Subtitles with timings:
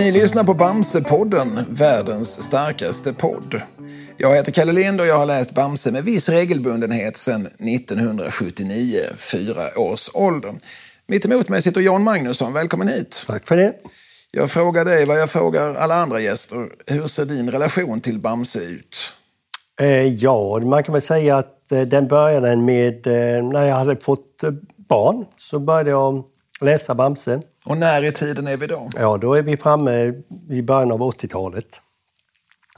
[0.00, 3.62] Ni lyssnar på Bamsepodden, världens starkaste podd.
[4.16, 9.78] Jag heter Kalle Lind och jag har läst Bamse med viss regelbundenhet sedan 1979, fyra
[9.78, 10.54] års ålder.
[11.06, 12.52] Mitt emot mig sitter Jan Magnusson.
[12.52, 13.24] Välkommen hit.
[13.26, 13.74] Tack för det.
[14.32, 16.68] Jag frågar dig vad jag frågar alla andra gäster.
[16.86, 19.12] Hur ser din relation till Bamse ut?
[19.80, 23.96] Eh, ja, man kan väl säga att eh, den började med eh, när jag hade
[23.96, 24.50] fått eh,
[24.88, 25.24] barn.
[25.36, 26.24] Så började jag
[26.60, 27.40] läsa Bamse.
[27.64, 28.90] Och när i tiden är vi då?
[28.94, 30.12] Ja, då är vi framme
[30.50, 31.80] i början av 80-talet.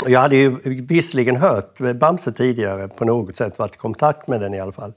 [0.06, 0.50] Jag hade ju
[0.82, 4.92] visserligen hört Bamse tidigare på något sätt, varit i kontakt med den i alla fall.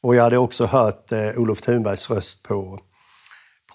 [0.00, 2.80] Och jag hade också hört eh, Olof Thunbergs röst på,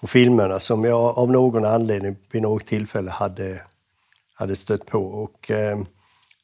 [0.00, 3.62] på filmerna som jag av någon anledning vid något tillfälle hade,
[4.34, 4.98] hade stött på.
[4.98, 5.78] Och, eh,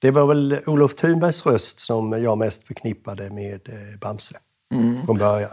[0.00, 4.34] det var väl Olof Thunbergs röst som jag mest förknippade med eh, Bamse
[4.74, 5.06] mm.
[5.06, 5.50] från början.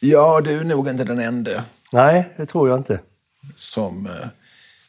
[0.00, 1.64] Ja, du är nog inte den enda.
[1.94, 2.98] Nej, det tror jag inte.
[3.54, 4.06] Som...
[4.06, 4.28] Eh,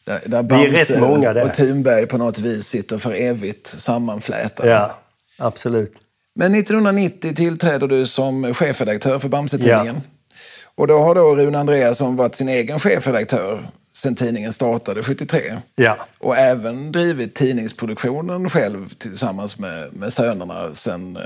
[0.04, 4.70] där, där Bamse många, och Thunberg på något vis sitter för evigt sammanflätade.
[4.70, 5.00] Ja,
[5.38, 5.94] absolut.
[6.36, 9.96] Men 1990 tillträder du som chefredaktör för Bamse-tidningen.
[9.96, 10.36] Ja.
[10.76, 15.42] Och då har då Rune Andreasson varit sin egen chefredaktör sedan tidningen startade 73.
[15.76, 15.98] Ja.
[16.18, 21.24] Och även drivit tidningsproduktionen själv tillsammans med, med sönerna sen, eh,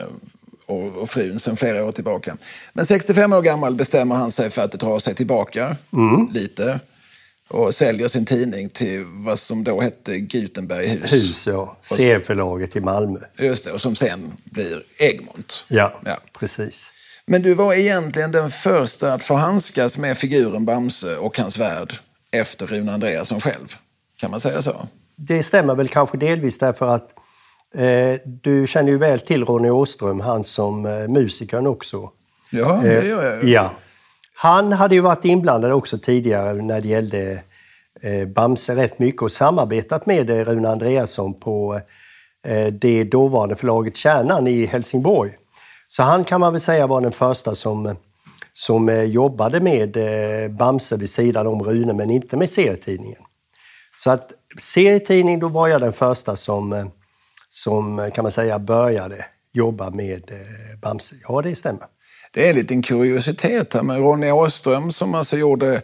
[0.70, 2.38] och, och frun sedan flera år tillbaka.
[2.74, 6.30] Men 65 år gammal bestämmer han sig för att dra sig tillbaka mm.
[6.34, 6.80] lite
[7.50, 11.14] och säljer sin tidning till vad som då hette Gutenberghus.
[11.14, 11.78] Hus, ja.
[11.84, 13.20] C-förlaget i Malmö.
[13.38, 15.66] Just det, och som sen blir Egmont.
[15.68, 16.94] Ja, ja, precis.
[17.26, 21.94] Men du var egentligen den första att få handskas med figuren Bamse och hans värld
[22.32, 23.76] efter Rune Andreasson själv.
[24.20, 24.88] Kan man säga så?
[25.16, 27.14] Det stämmer väl kanske delvis därför att
[28.24, 32.10] du känner ju väl till Ronny Åström, han som eh, musikern också.
[32.52, 33.44] Ja, det eh, gör jag.
[33.44, 33.72] Ja.
[34.34, 37.44] Han hade ju varit inblandad också tidigare när det gällde
[38.02, 41.82] eh, Bamse rätt mycket och samarbetat med eh, Rune Andreasson på
[42.48, 45.38] eh, det dåvarande förlaget Kärnan i Helsingborg.
[45.88, 47.96] Så han kan man väl säga var den första som,
[48.54, 53.22] som eh, jobbade med eh, Bamse vid sidan om Rune, men inte med serietidningen.
[53.98, 56.86] Så att serietidning, då var jag den första som, eh,
[57.64, 60.24] som kan man säga började jobba med
[60.82, 61.16] Bamse.
[61.28, 61.84] Ja, det stämmer.
[62.34, 65.82] Det är en liten kuriositet här med Ronny Åström som alltså gjorde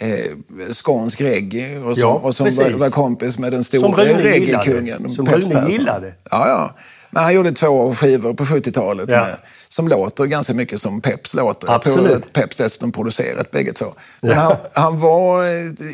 [0.00, 0.36] eh,
[0.72, 5.14] skånsk reggae och som, ja, och som var, var, kompis med den stora reggae-kungen.
[5.14, 6.14] Som Rune gillade.
[6.30, 6.74] Ja, ja.
[7.10, 9.26] Men han gjorde två skivor på 70-talet ja.
[9.68, 11.70] som låter ganska mycket som Peps låter.
[11.70, 11.96] Absolut.
[11.98, 13.86] Jag tror att Peps dessutom producerat bägge två.
[14.20, 14.36] Men ja.
[14.36, 15.44] han, han, var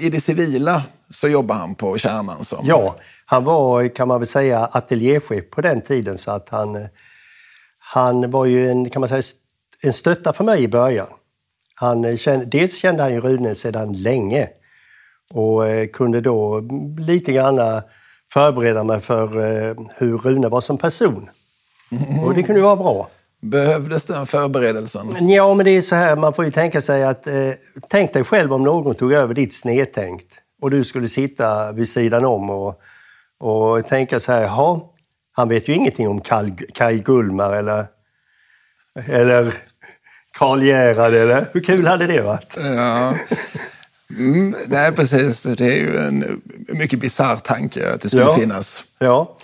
[0.03, 2.67] i det civila så jobbade han på Kärnan som...
[2.67, 2.99] Ja,
[3.33, 6.89] han var kan man väl säga ateljéchef på den tiden så att han,
[7.79, 9.23] han var ju en, kan man säga,
[9.83, 11.07] en stötta för mig i början.
[11.75, 14.49] Han kände, dels kände han ju Rune sedan länge
[15.31, 17.83] och eh, kunde då lite grann
[18.33, 21.31] förbereda mig för eh, hur Rune var som person.
[22.25, 23.09] Och det kunde vara bra.
[23.41, 25.29] Behövdes den förberedelsen?
[25.29, 27.27] Ja, men det är så här, man får ju tänka sig att...
[27.27, 27.51] Eh,
[27.89, 32.25] tänk dig själv om någon tog över ditt snedtänkt och du skulle sitta vid sidan
[32.25, 32.81] om och,
[33.43, 34.81] och tänka så här, jaha,
[35.33, 36.21] han vet ju ingenting om
[36.75, 37.87] Kaj Gullmar eller,
[39.09, 39.55] eller
[40.39, 41.47] Karl Gerhard, eller?
[41.53, 42.57] Hur kul hade det varit?
[42.57, 43.15] Ja.
[44.19, 45.43] Mm, nej, precis.
[45.43, 48.35] Det är ju en mycket bisarr tanke att det skulle ja.
[48.35, 48.85] finnas.
[48.99, 49.37] Ja,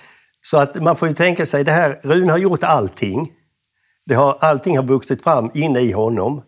[0.42, 2.00] så att man får ju tänka sig det här.
[2.02, 3.32] Rune har gjort allting.
[4.06, 6.42] Det har, allting har vuxit fram inne i honom.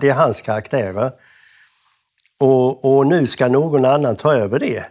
[0.00, 1.12] Det är hans karaktärer.
[2.40, 4.84] Och, och nu ska någon annan ta över det.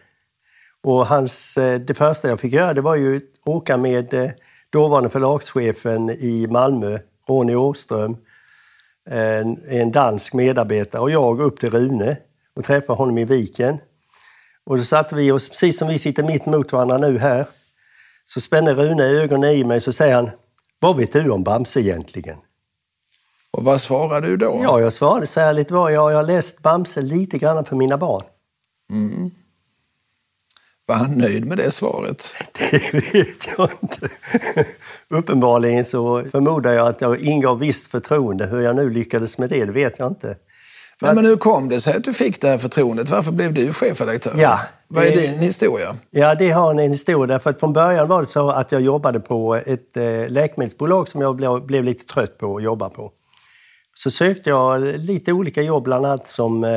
[0.83, 4.31] Och hans, eh, det första jag fick göra det var ju att åka med eh,
[4.69, 8.17] dåvarande förlagschefen i Malmö, Ronny Åström,
[9.09, 12.17] en, en dansk medarbetare och jag upp till Rune
[12.55, 13.77] och träffade honom i viken.
[14.65, 17.45] Och då satte vi oss, precis som vi sitter mitt mot varandra nu här,
[18.25, 20.29] så spänner Rune ögonen i mig och säger han,
[20.79, 22.37] vad vet du om Bamse egentligen?
[23.51, 24.59] Och vad svarade du då?
[24.63, 27.75] Ja, jag svarade så här lite var jag, jag har läst Bamse lite grann för
[27.75, 28.23] mina barn.
[28.89, 29.31] Mm.
[30.85, 32.35] Var han nöjd med det svaret?
[32.71, 34.09] Det vet jag inte.
[35.09, 38.45] Uppenbarligen så förmodar jag att jag ingav visst förtroende.
[38.45, 40.35] Hur jag nu lyckades med det, det vet jag inte.
[41.01, 43.09] Men, men hur kom det sig att du fick det här förtroendet?
[43.09, 44.33] Varför blev du chefredaktör?
[44.37, 45.95] Ja, Vad är din historia?
[46.09, 47.27] Ja, det har en historia.
[47.27, 51.21] Därför att från början var det så att jag jobbade på ett eh, läkemedelsbolag som
[51.21, 53.11] jag blev, blev lite trött på att jobba på.
[53.95, 56.69] Så sökte jag lite olika jobb, bland annat som eh,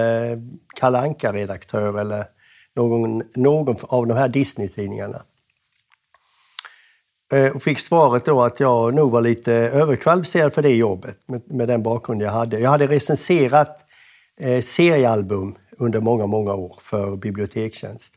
[0.76, 2.24] Kalle redaktör eller
[2.76, 5.22] någon, någon av de här Disney-tidningarna.
[7.32, 11.52] Eh, och fick svaret då att jag nog var lite överkvalificerad för det jobbet med,
[11.52, 12.58] med den bakgrund jag hade.
[12.58, 13.80] Jag hade recenserat
[14.40, 18.14] eh, seriealbum under många, många år för Bibliotekstjänst.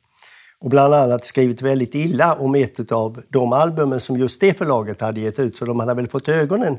[0.59, 5.01] Och bland annat skrivit väldigt illa om ett av de albumen som just det förlaget
[5.01, 5.57] hade gett ut.
[5.57, 6.77] Så de hade väl fått ögonen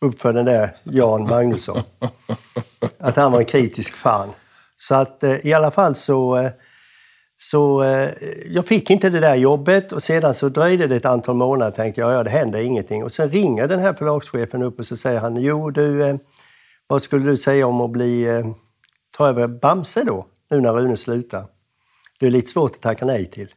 [0.00, 1.80] upp för den där Jan Magnusson.
[2.98, 4.28] Att han var en kritisk fan.
[4.76, 6.50] Så att eh, i alla fall så, eh,
[7.44, 8.10] så eh,
[8.46, 12.00] jag fick inte det där jobbet och sedan så dröjde det ett antal månader tänkte
[12.00, 13.04] jag, ja det händer ingenting.
[13.04, 16.18] Och sen ringer den här förlagschefen upp och så säger han, jo du,
[16.86, 18.42] vad skulle du säga om att bli,
[19.16, 21.44] ta över Bamse då, nu när Rune slutar?
[22.20, 23.48] Det är lite svårt att tacka nej till.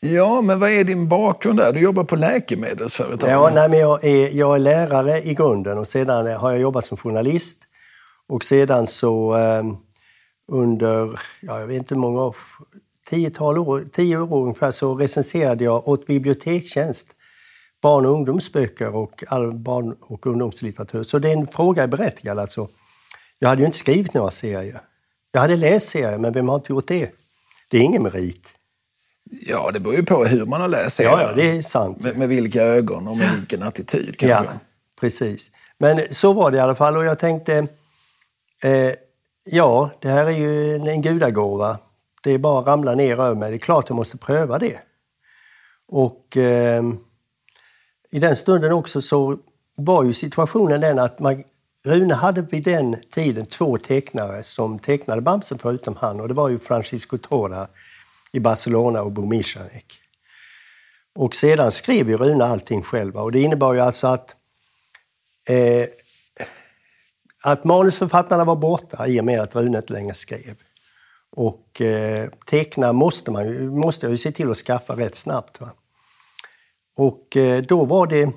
[0.00, 1.72] Ja, men vad är din bakgrund där?
[1.72, 3.30] Du jobbar på läkemedelsföretag.
[3.30, 6.86] Ja, nej, men jag, är, jag är lärare i grunden och sedan har jag jobbat
[6.86, 7.58] som journalist.
[8.28, 9.62] Och sedan så eh,
[10.48, 12.36] under, ja, jag vet inte många år,
[13.10, 17.14] tiotal år, tio år ungefär, så recenserade jag åt Bibliotekstjänst
[17.82, 21.02] barn och ungdomsböcker och all barn och ungdomslitteratur.
[21.02, 22.68] Så det är en fråga är berättigad alltså.
[23.38, 24.80] Jag hade ju inte skrivit några serier.
[25.32, 27.10] Jag hade läst serier, men vem har inte gjort det?
[27.68, 28.48] Det är ingen merit.
[29.30, 31.18] Ja, det beror ju på hur man har läst serien.
[31.18, 32.00] Ja, ja, det är sant.
[32.00, 34.44] Med, med vilka ögon och med vilken attityd kanske.
[34.44, 34.58] Ja,
[35.00, 35.50] precis.
[35.78, 37.66] Men så var det i alla fall och jag tänkte,
[38.62, 38.92] eh,
[39.44, 41.78] ja, det här är ju en, gudagåva.
[42.22, 43.50] Det är bara att ramla ner över mig.
[43.50, 44.78] Det är klart jag måste pröva det.
[45.88, 46.82] Och eh,
[48.10, 49.38] i den stunden också så
[49.76, 51.42] var ju situationen den att man,
[51.84, 56.48] Rune hade vid den tiden två tecknare som tecknade Bamse förutom han och det var
[56.48, 57.68] ju Francisco Tora
[58.32, 59.98] i Barcelona och Bo Michanek.
[61.14, 64.34] Och sedan skrev ju Rune allting själva och det innebar ju alltså att
[65.48, 65.86] eh,
[67.42, 70.56] att manusförfattarna var borta i och med att Rune inte längre skrev.
[71.36, 75.60] Och eh, teckna måste man ju, måste jag ju se till att skaffa rätt snabbt.
[75.60, 75.70] Va?
[76.96, 78.32] Och eh, då var det,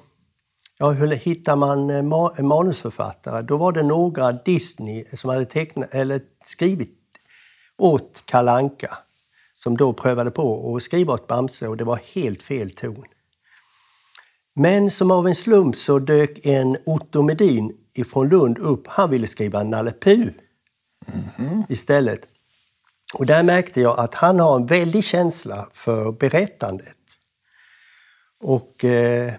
[0.77, 3.41] ja hur hittar man eh, ma manusförfattare?
[3.41, 6.99] Då var det några Disney som hade tecknat, eller skrivit
[7.77, 8.97] åt Kalanka
[9.55, 13.05] som då prövade på att skriva åt Bamse och det var helt fel ton.
[14.53, 18.87] Men som av en slump så dök en Otto Medin ifrån Lund upp.
[18.87, 20.29] Han ville skriva Nalle Puh
[21.37, 22.27] mm istället.
[23.13, 26.95] Och där märkte jag att han har en väldig känsla för berättandet.
[28.39, 29.33] Och eh,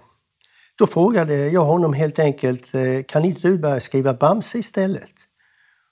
[0.77, 5.13] då frågade jag honom helt enkelt, eh, kan inte du börja skriva Bamse istället?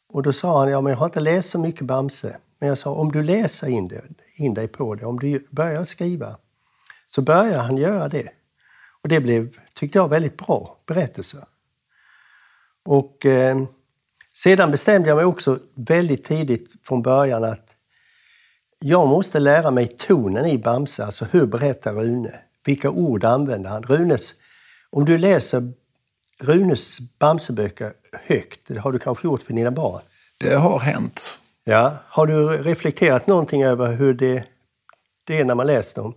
[0.10, 2.38] Och då sa han, ja men jag har inte läst så mycket Bamse.
[2.60, 4.02] Men jag sa, om du läser in, det,
[4.36, 6.38] in dig på det, om du börjar skriva,
[7.16, 8.30] så börjar han göra det.
[9.02, 11.46] Och det blev, tyckte jag, väldigt bra berättelser.
[12.86, 13.64] Och eh,
[14.34, 17.76] sedan bestämde jag mig också väldigt tidigt från början att
[18.80, 22.40] jag måste lära mig tonen i Bamse, alltså hur berättar Rune?
[22.66, 23.84] Vilka ord använder han?
[23.84, 24.34] Runes,
[24.90, 25.74] om du läser
[26.40, 30.02] Runes Bamseböcker högt, det har du kanske gjort för dina barn?
[30.38, 31.40] Det har hänt.
[31.64, 31.98] Ja.
[32.08, 34.44] Har du reflekterat någonting över hur det,
[35.24, 36.14] det är när man läser dem?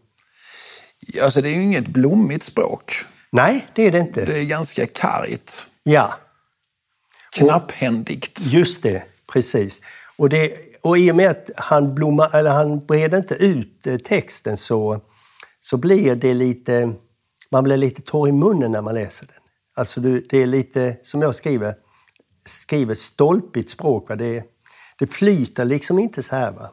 [1.23, 2.93] Alltså det är ju inget blommigt språk.
[3.31, 4.25] Nej, det är det inte.
[4.25, 5.67] Det är ganska kargt.
[5.82, 6.19] Ja.
[7.38, 8.46] Knapphändigt.
[8.46, 9.02] Just det,
[9.32, 9.81] precis.
[10.17, 13.96] Och, det, och i och med att han, blomma, eller han breder inte ut eh,
[13.96, 15.00] texten så,
[15.61, 16.93] så blir det lite...
[17.50, 19.37] Man blir lite torr i munnen när man läser den.
[19.75, 21.75] Alltså det är lite, som jag skriver,
[22.44, 24.08] skriver stolpigt språk.
[24.08, 24.17] Va?
[24.17, 24.44] Det,
[24.98, 26.51] det flyter liksom inte så här.
[26.53, 26.70] Va?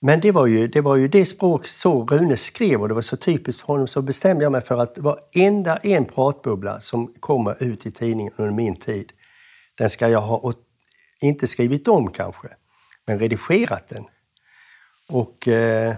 [0.00, 3.02] Men det var, ju, det var ju det språk så Rune skrev och det var
[3.02, 7.62] så typiskt för honom så bestämde jag mig för att varenda en pratbubbla som kommer
[7.62, 9.12] ut i tidningen under min tid,
[9.78, 10.52] den ska jag ha,
[11.20, 12.48] inte skrivit om kanske,
[13.06, 14.04] men redigerat den.
[15.08, 15.96] Och eh,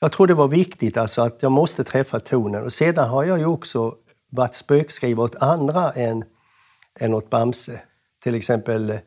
[0.00, 3.38] jag tror det var viktigt alltså att jag måste träffa tonen och sedan har jag
[3.38, 3.94] ju också
[4.30, 6.24] varit spökskrivare åt andra än,
[7.00, 7.80] än åt Bamse.
[8.22, 8.98] Till exempel eh,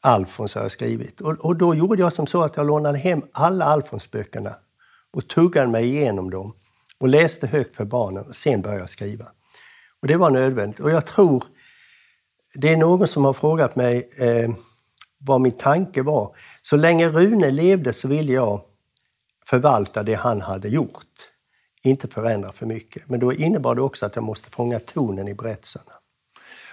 [0.00, 1.20] Alfons har jag skrivit.
[1.20, 4.54] Och, och, då gjorde jag som så att jag lånade hem alla Alfons-böckerna
[5.12, 6.54] och tuggade mig igenom dem
[6.98, 9.24] och läste högt för barnen och sen började jag skriva.
[10.02, 10.80] Och det var nödvändigt.
[10.80, 11.44] Och jag tror,
[12.56, 14.50] det är någon som har frågat mig eh,
[15.18, 16.36] vad min tanke var.
[16.62, 18.60] Så länge Rune levde så ville jag
[19.46, 21.06] förvalta det han hade gjort.
[21.82, 23.08] Inte förändra för mycket.
[23.08, 25.92] Men då innebar det också att jag måste fånga tonen i berättelserna.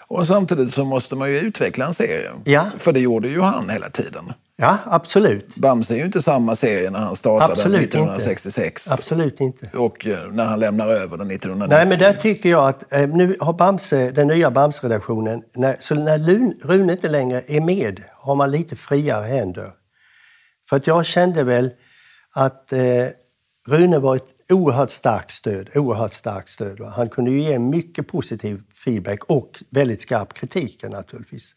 [0.08, 2.32] Och samtidigt så måste man ju utveckla en serie.
[2.44, 2.66] Ja.
[2.78, 4.34] För det gjorde ju han hela tiden.
[4.56, 5.56] Ja, absolut.
[5.56, 8.88] Bamse är ju inte samma serie när han startade absolut 1966.
[8.88, 9.02] Inte.
[9.02, 9.78] Absolut inte.
[9.78, 11.78] Och eh, när han lämnar över den 1990.
[11.78, 15.42] Nej, men där tycker jag att eh, nu har Bamse, den nya Bamse-redaktionen,
[15.80, 16.20] så när
[16.68, 19.72] Rune inte längre är med har man lite friare händer.
[20.70, 21.70] För att jag kände väl
[22.34, 23.08] att eh,
[23.68, 25.70] Rune var ett oerhört starkt stöd.
[25.78, 26.82] Oerhört starkt stöd.
[26.82, 31.56] Han kunde ju ge mycket positiv feedback och väldigt skarp kritik naturligtvis.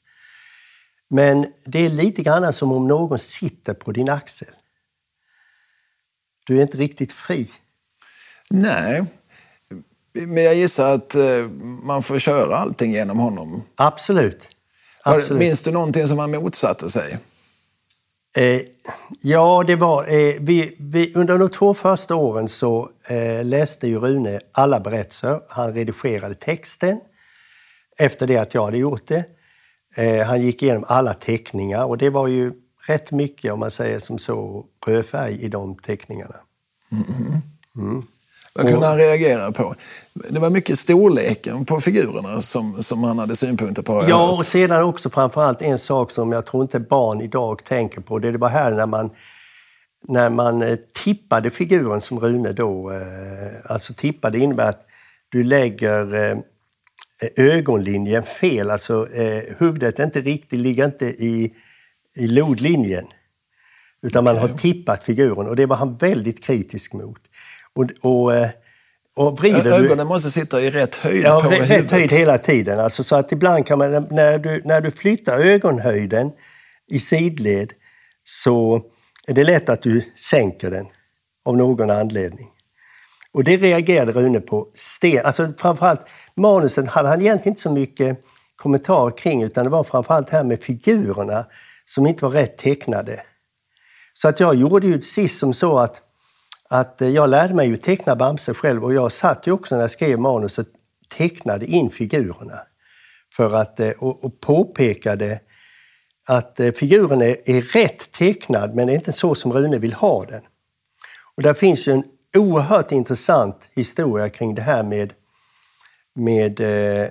[1.08, 4.48] Men det är lite grann som om någon sitter på din axel.
[6.46, 7.50] du är inte riktigt fri.
[8.50, 9.04] Nej,
[10.12, 11.48] men jag gissar att eh,
[11.82, 13.62] man får köra allting genom honom.
[13.74, 14.48] Absolut.
[15.02, 15.38] Absolut.
[15.38, 17.18] Minns du någonting som han motsatte sig?
[18.36, 18.60] Eh,
[19.20, 20.02] ja, det var...
[20.02, 25.40] Eh, vi, vi, under de två första åren så eh, läste ju Rune alla berättelser.
[25.48, 27.00] Han redigerade texten
[27.98, 29.24] efter det att jag hade gjort det.
[29.94, 32.52] Eh, han gick igenom alla teckningar och det var ju
[32.86, 36.36] rätt mycket, om man säger som så, rödfärg i de teckningarna.
[37.76, 38.02] Mm.
[38.56, 39.74] Vad kunde han reagera på?
[40.30, 44.04] Det var mycket storleken på figurerna som, som han hade synpunkter på.
[44.08, 48.18] Ja, och sedan också framförallt en sak som jag tror inte barn idag tänker på.
[48.18, 49.10] Det var här när man,
[50.08, 52.92] när man eh, tippade figuren som Rune då...
[52.92, 54.86] Eh, alltså tippade innebär att
[55.28, 56.38] du lägger eh,
[57.36, 58.70] ögonlinjen fel.
[58.70, 59.06] Alltså
[59.58, 61.54] huvudet inte riktigt, ligger inte i,
[62.16, 63.06] i lodlinjen.
[64.02, 67.20] Utan man har tippat figuren och det var han väldigt kritisk mot.
[67.76, 68.48] Och, och, eh,
[69.16, 71.90] och vrider Ögonen du, måste sitta i rätt höjd ja, på rätt huvudet.
[71.90, 72.80] höjd hela tiden.
[72.80, 76.32] Alltså så att ibland kan man, när du, när du flyttar ögonhöjden
[76.88, 77.72] i sidled
[78.24, 78.82] så
[79.26, 80.86] är det lätt att du sänker den
[81.44, 82.48] av någon anledning.
[83.32, 85.26] Och det reagerade Rune på sten.
[85.26, 86.00] Alltså framförallt
[86.34, 88.20] manusen hade han egentligen inte så mycket
[88.56, 91.46] kommentarer kring utan det var framförallt här med figurerna
[91.86, 93.22] som inte var rätt tecknade.
[94.14, 96.02] Så att jag gjorde ju sist som så att
[96.68, 99.82] att eh, jag lärde mig ju teckna Bamse själv och jag satt ju också när
[99.82, 100.66] jag skrev manus och
[101.16, 102.60] tecknade in figurerna.
[103.36, 105.40] För att, eh, och, och påpekade
[106.28, 109.92] att eh, figuren är, är rätt tecknad men det är inte så som Rune vill
[109.92, 110.42] ha den.
[111.36, 112.04] Och där finns ju en
[112.36, 115.12] oerhört intressant historia kring det här med,
[116.14, 117.08] med eh,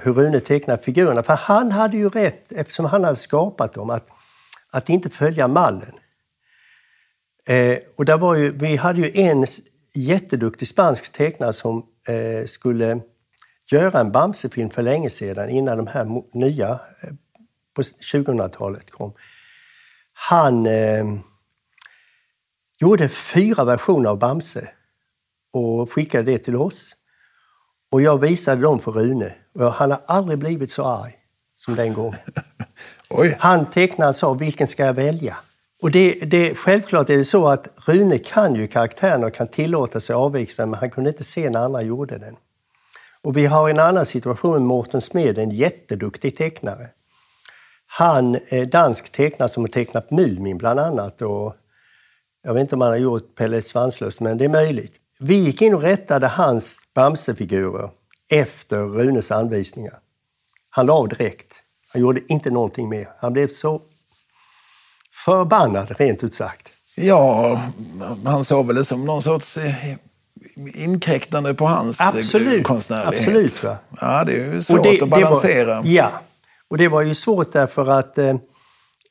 [0.00, 1.22] hur Rune tecknar figurerna.
[1.22, 4.08] För han hade ju rätt, eftersom han hade skapat dem, att,
[4.70, 5.92] att inte följa mallen.
[7.48, 9.46] Eh, och där var ju, vi hade ju en
[9.94, 13.00] jätteduktig spansk tecknare som eh, skulle
[13.70, 17.10] göra en Bamsefilm för länge sedan, innan de här nya eh,
[17.74, 19.12] på 2000-talet kom.
[20.12, 21.04] Han eh,
[22.78, 24.68] gjorde fyra versioner av Bamse
[25.52, 26.96] och skickade det till oss.
[27.90, 29.34] Och jag visade dem för Rune.
[29.54, 31.18] Och han har aldrig blivit så arg
[31.56, 32.18] som den gången.
[33.38, 35.36] Han tecknade och sa, vilken ska jag välja?
[35.82, 40.00] Och det, det, självklart är det så att Rune kan ju karaktären och kan tillåta
[40.00, 42.36] sig avvikelser, men han kunde inte se när andra gjorde den.
[43.22, 46.88] Och vi har en annan situation, Mårten Smed, en jätteduktig tecknare.
[47.86, 51.54] Han är dansk tecknare som har tecknat Mumin bland annat och
[52.42, 54.94] jag vet inte om han har gjort Pelle Svanslös, men det är möjligt.
[55.18, 57.90] Vi gick in och rättade hans Bamsefigurer
[58.30, 59.98] efter Runes anvisningar.
[60.70, 61.54] Han la av direkt.
[61.92, 63.08] Han gjorde inte någonting mer.
[63.18, 63.82] Han blev så
[65.24, 66.68] förbannad, rent ut sagt.
[66.96, 67.60] Ja,
[68.24, 69.94] han såg väl det som någon sorts eh,
[70.74, 73.28] inkräktande på hans eh, absolut, konstnärlighet.
[73.28, 73.64] Absolut.
[73.64, 73.76] Va?
[74.00, 75.80] Ja, det är ju svårt det, att balansera.
[75.80, 76.10] Var, ja,
[76.68, 78.18] och det var ju svårt därför att...
[78.18, 78.36] Eh,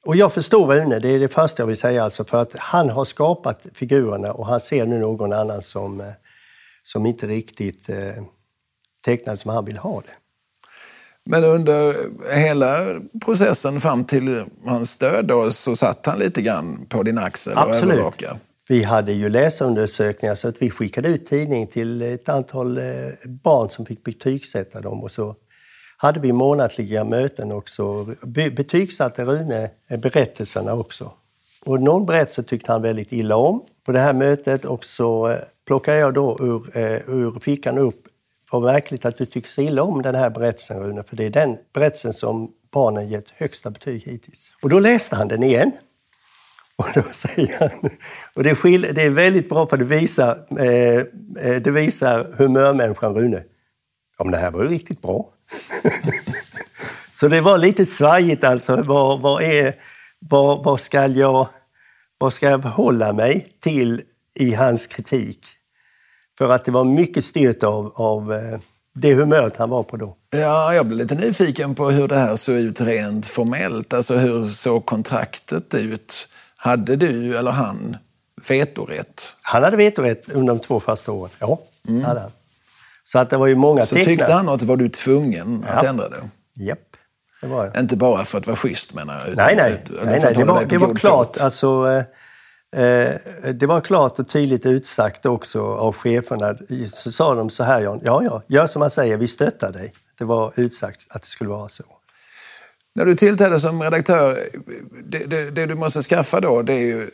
[0.05, 2.89] och jag förstår Rune, det är det första jag vill säga alltså, för att han
[2.89, 6.13] har skapat figurerna och han ser nu någon annan som,
[6.83, 7.89] som inte riktigt
[9.05, 10.20] tecknar som han vill ha det.
[11.25, 11.95] Men under
[12.35, 17.53] hela processen fram till hans död då, så satt han lite grann på din axel
[17.55, 17.83] Absolut.
[17.83, 18.39] och övervakade?
[18.67, 22.83] Vi hade ju läsarundersökningar så att vi skickade ut tidning till ett antal eh,
[23.25, 25.03] barn som fick betygsätta dem.
[25.03, 25.35] Och så
[25.97, 28.15] hade vi månatliga möten också.
[28.51, 31.11] Betygsatte Rune berättelserna också.
[31.65, 35.37] Och någon berättelse tyckte han väldigt illa om på det här mötet och så eh,
[35.67, 38.07] plockade jag då ur, eh, ur fickan upp
[38.51, 41.29] vad märkligt att du tycker så illa om den här berättelsen Rune, för det är
[41.29, 44.53] den berättelsen som barnen gett högsta betyg hittills.
[44.61, 45.71] Och då läste han den igen.
[46.75, 47.89] Och då säger han,
[48.33, 50.97] och det, skil, det är väldigt bra för det visar, eh,
[51.45, 53.43] eh det visar humörmänniskan Rune.
[54.17, 55.29] Ja, men det här var ju riktigt bra.
[57.11, 58.83] så det var lite svajigt alltså.
[58.83, 59.75] Vad, vad, är,
[60.19, 61.47] vad, vad, ska jag,
[62.17, 64.01] vad ska jag behålla mig till
[64.33, 65.45] i hans kritik?
[66.41, 68.59] För att det var mycket styrt av, av eh,
[68.93, 70.15] det humöret han var på då.
[70.29, 73.93] Ja, jag blev lite nyfiken på hur det här såg ut rent formellt.
[73.93, 76.27] Alltså hur såg kontraktet ut?
[76.57, 77.97] Hade du eller han
[78.49, 79.35] vetorätt?
[79.41, 81.59] Han hade vetorätt under de två första åren, ja.
[81.87, 82.03] Mm.
[82.03, 82.31] Hade han.
[83.05, 85.73] Så att det var ju många Så tyckte han att var du tvungen ja.
[85.73, 86.29] att ändra det?
[86.53, 86.79] Japp.
[87.41, 87.79] Det var jag.
[87.79, 89.37] Inte bara för att vara schysst menar jag?
[89.37, 89.83] Nej, nej.
[90.05, 90.33] nej, nej.
[90.35, 91.37] Det var, det var klart.
[91.41, 92.03] Alltså, Eh,
[93.53, 96.55] det var klart och tydligt utsagt också av cheferna.
[96.93, 99.93] Så sa de så här, Jan, ja, ja, gör som man säger, vi stöttar dig.
[100.17, 101.83] Det var utsagt att det skulle vara så.
[102.95, 104.39] När du tillträdde som redaktör,
[105.03, 107.09] det, det, det, du måste skaffa då, det är ju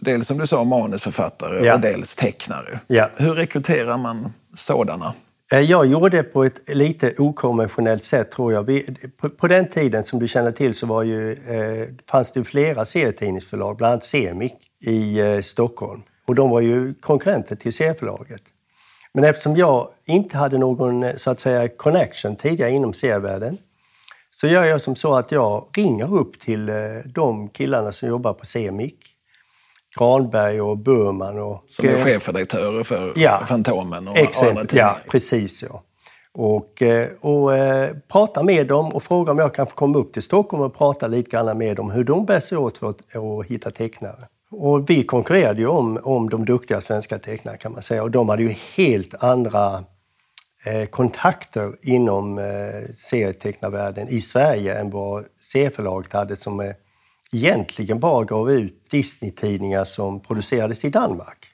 [0.00, 1.74] dels som du sa manusförfattare ja.
[1.74, 2.80] och dels tecknare.
[2.86, 3.10] Ja.
[3.16, 5.14] Hur rekryterar man sådana?
[5.52, 8.62] Eh, jag gjorde det på ett lite okonventionellt sätt tror jag.
[8.62, 12.44] Vi, på, på, den tiden som du känner till så var ju, eh, fanns det
[12.44, 16.02] flera serietidningsförlag, bland annat Semik i eh, Stockholm.
[16.26, 18.42] Och de var ju konkurrenter till serieförlaget.
[19.12, 23.58] Men eftersom jag inte hade någon eh, så att säga connection tidigare inom serievärlden
[24.36, 28.32] så gör jag som så att jag ringer upp till eh, de killarna som jobbar
[28.32, 29.14] på Semik.
[29.98, 31.38] Granberg och Burman.
[31.38, 34.66] Och, som är chefredaktörer för ja, Fantomen och andra tidningar?
[34.72, 35.62] Ja, precis.
[35.62, 35.82] Ja.
[36.32, 36.82] Och,
[37.20, 40.62] och eh, prata med dem och fråga om jag kan få komma upp till Stockholm
[40.62, 43.70] och prata lite grann med dem hur de bär sig åt för att, att hitta
[43.70, 44.28] tecknare.
[44.50, 48.28] Och vi konkurrerade ju om, om de duktiga svenska tecknarna kan man säga och de
[48.28, 49.84] hade ju helt andra
[50.64, 56.72] eh, kontakter inom eh, serietecknarvärlden i Sverige än vad serieförlaget hade som eh,
[57.32, 61.46] egentligen bara gav ut Disney-tidningar som producerades i Danmark.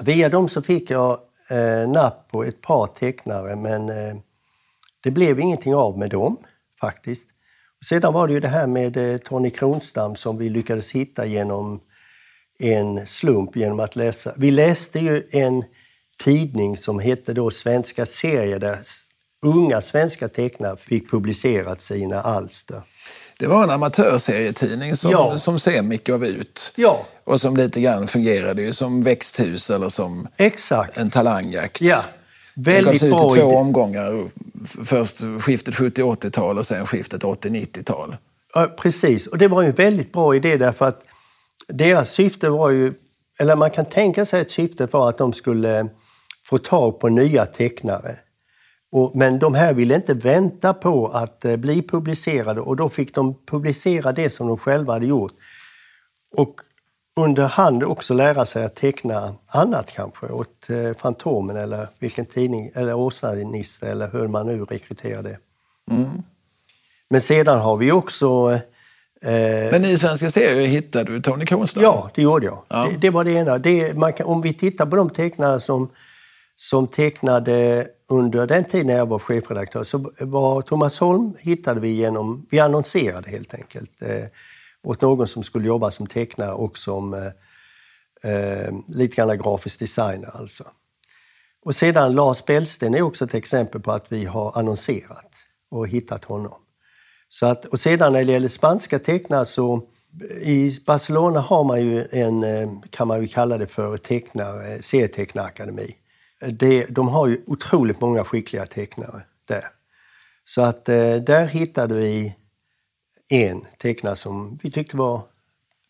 [0.00, 1.18] Via dem så fick jag
[1.50, 4.16] eh, napp på ett par tecknare men eh,
[5.02, 6.36] det blev ingenting av med dem
[6.80, 7.30] faktiskt.
[7.80, 11.26] Och sedan var det ju det här med eh, Tony Kronstam som vi lyckades hitta
[11.26, 11.80] genom
[12.58, 14.32] en slump genom att läsa.
[14.36, 15.64] Vi läste ju en
[16.24, 18.78] tidning som hette då Svenska serier där
[19.42, 22.82] unga svenska tecknare fick publicerat sina alster.
[23.38, 25.36] Det var en amatörserietidning som, ja.
[25.36, 26.72] som Semik gav ut.
[26.76, 27.06] Ja.
[27.24, 30.96] Och som lite grann fungerade ju som växthus eller som Exakt.
[30.96, 31.80] en talangjakt.
[31.80, 31.96] Ja.
[32.54, 34.28] Väldigt Den gavs ut i två omgångar.
[34.84, 38.16] Först skiftet 70-80-tal och sen skiftet 80-90-tal.
[38.54, 41.02] Ja, precis, och det var en väldigt bra idé därför att
[41.72, 42.94] deras syfte var ju,
[43.38, 45.88] eller man kan tänka sig ett syfte var att de skulle
[46.44, 48.18] få tag på nya tecknare.
[48.92, 53.14] Och, men de här ville inte vänta på att eh, bli publicerade och då fick
[53.14, 55.32] de publicera det som de själva hade gjort.
[56.36, 56.60] Och
[57.20, 62.70] under hand också lära sig att teckna annat kanske, åt eh, Fantomen eller vilken tidning,
[62.74, 65.38] eller Åsnanisse eller hur man nu rekryterar det.
[65.90, 66.22] Mm.
[67.08, 68.60] Men sedan har vi också...
[69.22, 71.84] Eh, Men i Svenska serier hittade du Tony Kronström?
[71.84, 72.62] Ja, det gjorde jag.
[72.68, 72.88] Ja.
[72.90, 73.58] Det, det, var det ena.
[73.58, 75.90] Det, kan, om vi tittar på de tecknare som
[76.56, 81.88] som tecknade under den tiden när jag var chefredaktör så var Thomas Holm hittade vi
[81.88, 84.24] genom, vi annonserade helt enkelt eh,
[84.82, 90.30] åt någon som skulle jobba som tecknare och som eh, eh, lite grann grafisk designer
[90.34, 90.64] alltså.
[91.64, 95.30] Och sedan Lars Bällsten är också ett exempel på att vi har annonserat
[95.70, 96.54] och hittat honom.
[97.28, 99.82] Så att, och sedan när det gäller spanska tecknare så
[100.40, 104.80] i Barcelona har man ju en, eh, kan man ju kalla det för, tecknare, eh,
[104.80, 105.96] serietecknarakademi
[106.40, 109.68] det, de har ju otroligt många skickliga tecknare där.
[110.44, 112.34] Så att eh, där hittade vi
[113.28, 115.22] en tecknare som vi tyckte var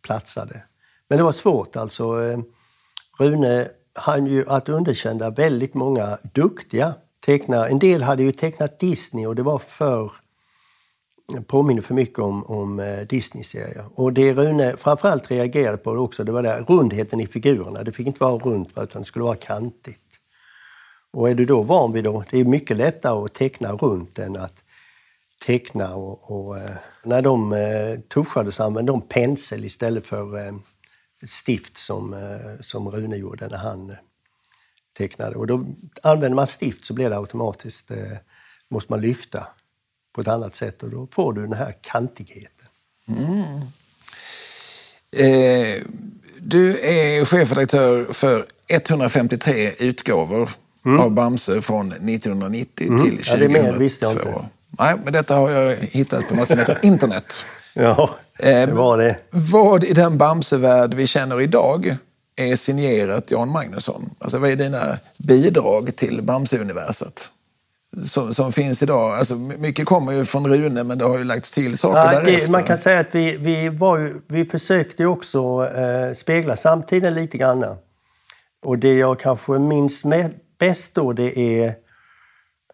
[0.02, 0.62] platsade.
[1.08, 2.14] Men det var svårt alltså.
[3.18, 6.94] Rune hann ju att underkänna väldigt många duktiga
[7.26, 7.68] tecknare.
[7.68, 10.12] En del hade ju tecknat Disney och det var för
[11.46, 13.84] påminner för mycket om, om eh, Disney-serier.
[13.94, 17.82] Och det Rune framförallt reagerade på också, det var där rundheten i figurerna.
[17.82, 20.00] Det fick inte vara runt utan det skulle vara kantigt.
[21.12, 24.36] Och är du då van vid det, det är mycket lättare att teckna runt än
[24.36, 24.62] att
[25.46, 30.54] teckna och, och eh, när de eh, tuschade så använde de pensel istället för eh,
[31.28, 33.96] stift som, eh, som Rune gjorde när han eh,
[34.98, 35.36] tecknade.
[35.36, 35.66] Och då
[36.02, 37.90] använder man stift så blir det automatiskt,
[38.68, 39.46] måste man lyfta
[40.16, 42.66] på ett annat sätt och då får du den här kantigheten.
[43.08, 43.60] Mm.
[45.12, 45.82] Eh,
[46.38, 50.50] du är chefredaktör för 153 utgåvor
[50.84, 51.00] mm.
[51.00, 53.02] av Bamse från 1990 mm.
[53.02, 53.32] till 2002.
[53.32, 54.48] Ja, det mer visste jag inte.
[54.78, 57.46] Nej, men detta har jag hittat på något som heter internet.
[57.74, 59.10] ja, det var det.
[59.10, 61.96] Eh, vad i den Bamse-värld vi känner idag
[62.36, 64.10] är signerat Jan Magnusson?
[64.18, 67.30] Alltså vad är dina bidrag till Bamse-universet?
[68.04, 69.14] Som, som, finns idag.
[69.14, 72.52] Alltså, mycket kommer ju från Rune, men det har ju lagts till saker ja, därefter.
[72.52, 77.38] Man kan säga att vi, vi, var ju, vi försökte också eh, spegla samtiden lite
[77.38, 77.64] grann.
[78.62, 81.74] Och det jag kanske minns med, bäst då det är,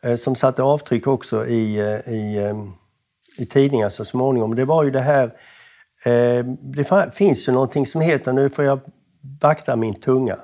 [0.03, 2.57] eh, som satte avtryck också i, eh, i, eh,
[3.43, 5.33] i tidningar så småningom, det var ju det här,
[6.61, 8.81] det finns ju någonting som heter, nu får jag
[9.41, 10.39] vakta min tunga,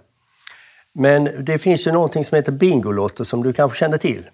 [0.93, 4.31] men det finns ju någonting som heter Bingolotto som du kanske känner till?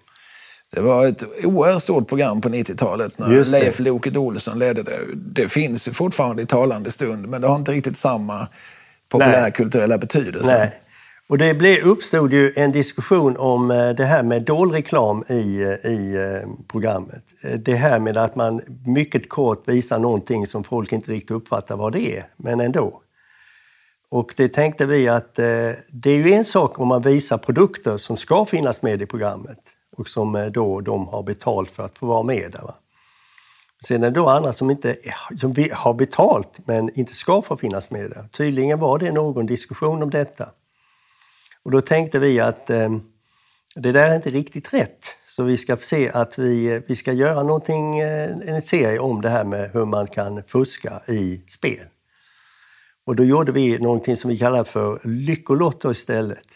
[0.71, 4.99] Det var ett oerhört stort program på 90-talet när Leif Loket Olsson ledde det.
[5.15, 8.47] Det finns ju fortfarande i talande stund, men det har inte riktigt samma
[9.09, 10.57] populärkulturella betydelse.
[10.57, 10.81] Nej.
[11.27, 15.91] Och det blev, uppstod ju en diskussion om eh, det här med reklam i, eh,
[15.91, 17.23] i eh, programmet.
[17.57, 21.91] Det här med att man mycket kort visar någonting som folk inte riktigt uppfattar vad
[21.91, 23.01] det är, men ändå.
[24.09, 28.17] Och det tänkte vi att det är ju en sak om man visar produkter som
[28.17, 29.59] ska finnas med i programmet
[29.95, 32.61] och som eh, då de har betalt för att få vara med där.
[32.61, 32.75] Va?
[33.87, 34.97] Sen är det då andra som inte
[35.39, 38.27] som har betalt men inte ska få finnas med där.
[38.31, 40.49] Tydligen var det någon diskussion om detta.
[41.63, 42.89] Och då tänkte vi att eh,
[43.75, 45.05] det där är inte riktigt rätt.
[45.27, 49.29] Så vi ska se att vi, vi ska göra någonting, eh, en serie om det
[49.29, 51.85] här med hur man kan fuska i spel.
[53.05, 56.47] Och då gjorde vi någonting som vi kallar för Lyckolotto istället.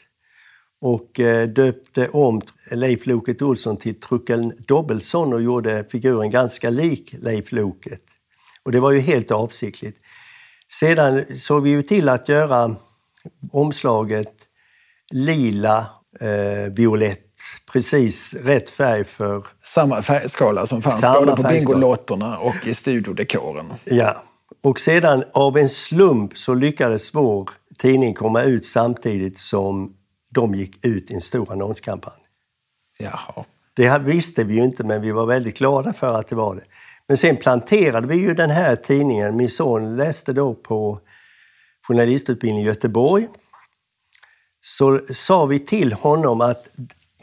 [0.82, 7.16] Och eh, döpte om Leif Loket Olsson till Truckeln Dobbelsson och gjorde figuren ganska lik
[7.20, 8.02] Leif Loket.
[8.64, 9.98] Och det var ju helt avsiktligt.
[10.80, 12.76] Sedan såg vi ju till att göra
[13.52, 14.34] omslaget
[15.12, 15.86] lila,
[16.20, 17.26] eh, violett,
[17.72, 19.48] precis rätt färg för...
[19.64, 23.66] Samma färgskala som fanns både på Bingolotterna och i studiodekoren.
[23.86, 24.24] Ja,
[24.64, 29.96] och sedan av en slump så lyckades vår tidning komma ut samtidigt som
[30.30, 32.22] de gick ut i en stor annonskampanj.
[32.98, 33.46] Jaha.
[33.74, 36.64] Det visste vi ju inte, men vi var väldigt glada för att det var det.
[37.08, 39.36] Men sen planterade vi ju den här tidningen.
[39.36, 41.00] Min son läste då på
[41.88, 43.28] journalistutbildning i Göteborg
[44.62, 46.68] så sa vi till honom att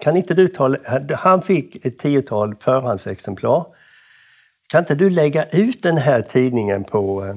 [0.01, 0.77] kan inte du ta,
[1.17, 3.67] han fick ett tiotal förhandsexemplar.
[4.69, 7.37] Kan inte du lägga ut den här tidningen på eh,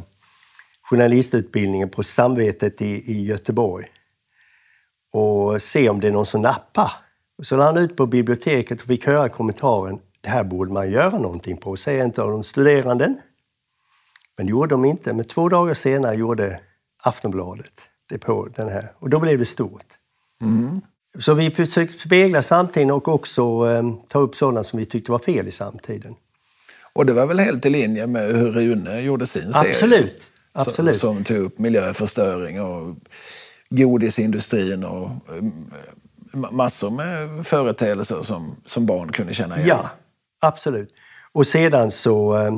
[0.82, 3.88] journalistutbildningen på Samvetet i, i Göteborg
[5.12, 6.92] och se om det är någon som nappar?
[7.44, 11.20] Så la han ut på biblioteket och fick höra kommentaren det här borde man göra
[11.20, 13.16] någonting på, säger inte av de studerande.
[14.38, 15.14] Men det gjorde de inte.
[15.14, 16.60] Men två dagar senare gjorde
[17.04, 17.72] Aftonbladet
[18.10, 19.86] det på den här och då blev det stort.
[20.42, 20.82] Mm.
[21.20, 23.42] Så vi försökte spegla samtiden och också
[23.72, 26.16] eh, ta upp sådana som vi tyckte var fel i samtiden.
[26.94, 29.72] Och det var väl helt i linje med hur Rune gjorde sin serie?
[29.72, 30.22] Absolut.
[30.52, 30.96] Absolut.
[30.96, 32.96] Som, som tog upp miljöförstöring och
[33.70, 39.68] godisindustrin och eh, massor med företeelser som, som barn kunde känna igen.
[39.68, 39.90] Ja,
[40.40, 40.94] absolut.
[41.32, 42.58] Och sedan så, eh,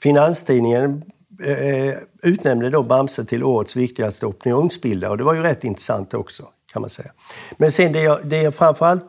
[0.00, 1.02] Finanstidningen
[1.44, 6.48] eh, utnämnde då Bamse till årets viktigaste opinionsbildare och det var ju rätt intressant också
[6.72, 7.10] kan man säga.
[7.56, 9.04] Men sen det jag, det jag framförallt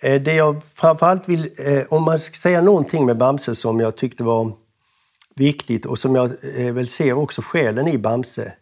[0.00, 3.96] eh, det jag framförallt vill, eh, om man ska säga någonting med Bamse som jag
[3.96, 4.52] tyckte var
[5.34, 8.52] viktigt och som jag eh, väl ser också skälen i Bamse,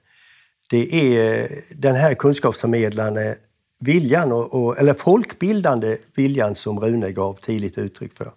[0.72, 3.38] det är eh, den här kunskapsförmedlande
[3.78, 8.32] viljan, och, eller folkbildande viljan som Rune gav tidigt uttryck för.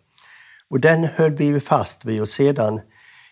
[0.69, 2.81] Och den höll vi fast vid och sedan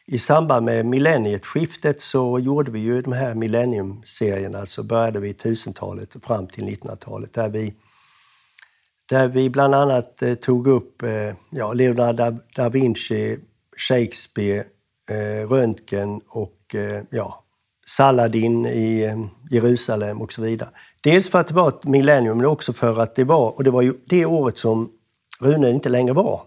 [0.06, 5.34] i samband med millennieskiftet så gjorde vi ju de här millenniumserierna, alltså började vi i
[5.34, 7.74] 1000-talet och fram till 1900-talet där vi,
[9.10, 13.38] där vi bland annat eh, tog upp eh, ja, Leonardo da Vinci,
[13.78, 14.64] Shakespeare,
[15.10, 17.43] eh, Röntgen och eh, ja,
[17.86, 20.70] Saladin i eh, Jerusalem och så vidare.
[21.02, 23.72] Dels för att det var ett millennium men också för att det var, och det
[23.72, 24.92] var ju det året som
[25.40, 26.42] Rune inte längre var.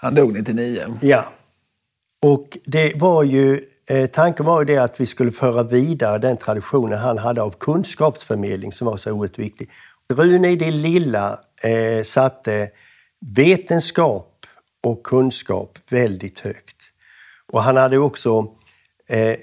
[0.00, 0.80] Han dog 99.
[1.02, 1.24] Ja,
[2.22, 6.36] och det var ju, eh, tanken var ju det att vi skulle föra vidare den
[6.36, 9.70] traditionen han hade av kunskapsförmedling som var så oerhört viktig.
[10.12, 12.70] Rune i det lilla eh, satte
[13.36, 14.46] vetenskap
[14.82, 16.76] och kunskap väldigt högt.
[17.52, 18.46] Och han hade också,
[19.08, 19.36] eh,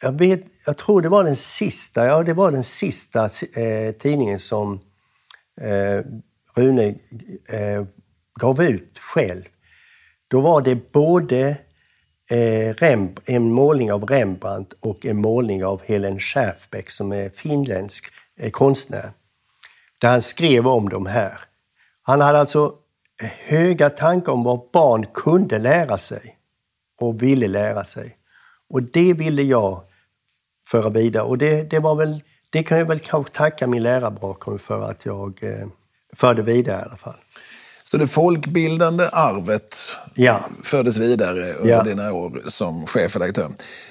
[0.00, 4.38] jag, vet, jag tror det var den sista, ja det var den sista eh, tidningen
[4.38, 4.80] som
[5.60, 6.04] eh,
[6.54, 6.94] Rune
[7.48, 7.84] eh,
[8.40, 9.44] gav ut själv.
[10.28, 11.56] Då var det både
[12.30, 18.04] eh, en målning av Rembrandt och en målning av Helen Schärfbeck som är finländsk
[18.38, 19.10] eh, konstnär.
[19.98, 21.40] Där han skrev om de här.
[22.02, 22.74] Han hade alltså
[23.46, 26.36] höga tankar om vad barn kunde lära sig
[27.00, 28.16] och ville lära sig.
[28.68, 29.82] Och det ville jag
[30.66, 31.22] föra vidare.
[31.22, 35.06] Och det, det, var väl, det kan jag väl kanske tacka min lärarbakgrund för att
[35.06, 35.66] jag eh,
[36.12, 37.16] förde vidare i alla fall.
[37.84, 39.76] Så det folkbildande arvet
[40.14, 40.40] ja.
[40.62, 41.82] fördes vidare under ja.
[41.82, 43.48] dina år som chefredaktör.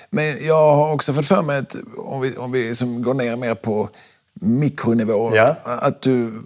[0.10, 3.36] Men jag har också fått för mig att om vi, om vi liksom går ner
[3.36, 3.90] mer på
[4.34, 5.56] mikronivå, ja.
[5.64, 6.42] att du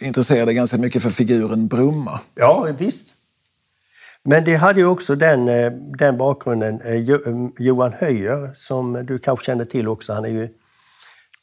[0.00, 2.20] intresserar dig ganska mycket för figuren Brumma.
[2.34, 3.11] Ja, visst.
[4.24, 6.80] Men det hade ju också den, eh, den bakgrunden.
[6.80, 6.96] Eh,
[7.58, 10.48] Johan Höjer, som du kanske känner till också, han är ju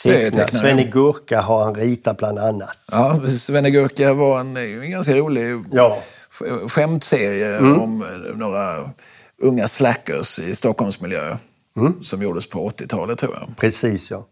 [0.04, 0.48] tecknare.
[0.48, 2.78] Svenne Gurka har han ritat bland annat.
[2.92, 5.98] Ja, Svenne Gurka var en, en ganska rolig ja.
[6.68, 7.82] skämtserie mm.
[7.82, 8.90] om eh, några
[9.42, 11.38] unga slackers i Stockholmsmiljö
[11.78, 12.04] mm.
[12.04, 13.58] som gjordes på 80-talet tror jag.
[13.58, 14.26] Precis ja.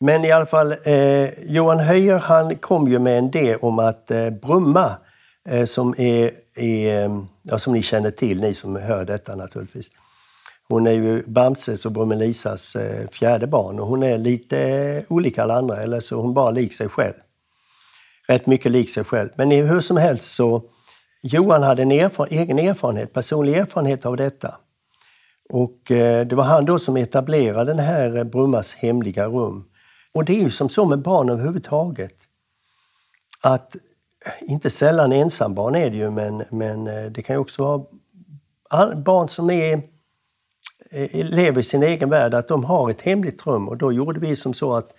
[0.00, 4.10] Men i alla fall, eh, Johan Höjer han kom ju med en idé om att
[4.10, 4.96] eh, Brumma,
[5.48, 9.90] eh, som är, är eh, ja, som ni känner till, ni som hör detta naturligtvis.
[10.68, 15.42] Hon är ju Bamses och Brummelisas eh, fjärde barn och hon är lite eh, olika
[15.42, 17.14] alla andra, eller så hon bara lik sig själv.
[18.28, 19.28] Rätt mycket lik sig själv.
[19.34, 20.62] Men hur som helst så,
[21.22, 24.54] Johan hade en erfaren, egen erfarenhet, personlig erfarenhet av detta.
[25.48, 29.64] Och eh, det var han då som etablerade den här Brummas hemliga rum.
[30.14, 32.14] Och det är ju som så med barn överhuvudtaget.
[33.40, 33.76] Att
[34.40, 39.28] inte sällan ensambarn är det ju, men, men eh, det kan ju också vara barn
[39.28, 39.82] som är
[40.90, 43.68] eh, eh, lever i sin egen värld, att de har ett hemligt rum.
[43.68, 44.94] Och då gjorde vi som så att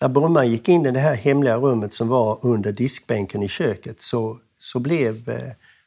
[0.00, 4.02] när Brumman gick in i det här hemliga rummet som var under diskbänken i köket
[4.02, 5.30] så, så blev,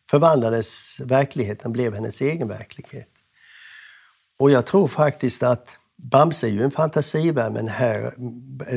[0.09, 3.09] förvandlades verkligheten, blev hennes egen verklighet.
[4.39, 8.13] Och jag tror faktiskt att Bamse är ju en fantasivärld, men här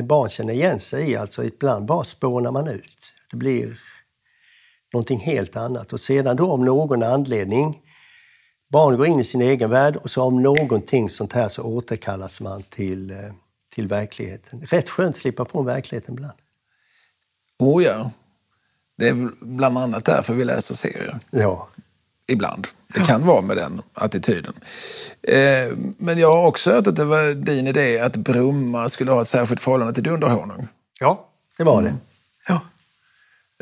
[0.01, 1.15] barn känner igen sig i.
[1.15, 3.13] Alltså ibland bara spånar man ut.
[3.31, 3.79] Det blir
[4.93, 5.93] någonting helt annat.
[5.93, 7.81] Och sedan då om någon anledning
[8.69, 12.41] Barn går in i sin egen värld och så om någonting sånt här så återkallas
[12.41, 13.17] man till, eh,
[13.75, 14.61] till verkligheten.
[14.69, 16.33] Rätt skönt att slippa från verkligheten ibland.
[17.59, 18.11] Oh ja.
[18.97, 21.19] Det är bland annat därför vi läser serier.
[21.29, 21.67] Ja.
[22.27, 22.67] Ibland.
[22.93, 24.53] Det kan vara med den attityden.
[25.21, 29.21] Eh, men jag har också hört att det var din idé att Bromma skulle ha
[29.21, 30.67] ett särskilt förhållande till Dunderhonung.
[30.99, 31.87] Ja, det var det.
[31.87, 31.99] Mm.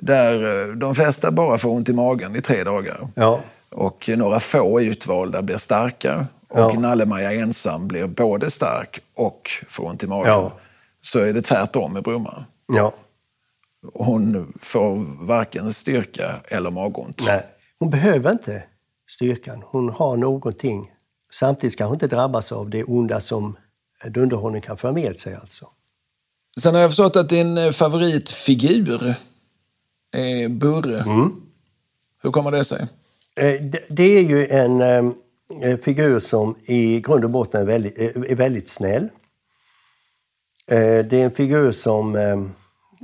[0.02, 3.08] Där eh, de flesta bara får ont i magen i tre dagar.
[3.16, 3.40] Ja.
[3.72, 6.28] Och några få utvalda blir starka.
[6.50, 6.80] Och ja.
[6.80, 10.32] Nalle-Maja ensam blir både stark och får ont i magen.
[10.32, 10.54] Ja.
[11.02, 12.46] Så är det tvärtom med Brumma.
[12.68, 12.94] Ja.
[13.94, 17.24] Hon får varken styrka eller magont.
[17.26, 17.46] Nej,
[17.80, 18.64] hon behöver inte
[19.10, 19.64] styrkan.
[19.66, 20.92] Hon har någonting.
[21.34, 23.58] Samtidigt ska hon inte drabbas av det onda som
[24.06, 25.36] dunderhonung kan föra med sig.
[25.36, 25.68] Alltså.
[26.62, 29.16] Sen har jag förstått att din favoritfigur
[30.16, 31.00] är Burre.
[31.02, 31.42] Mm.
[32.24, 32.88] Hur kommer det sig?
[33.36, 38.06] Eh, det är ju en eh, figur som i grund och botten är väldigt, eh,
[38.06, 39.10] är väldigt snäll.
[40.68, 42.18] Det är en figur som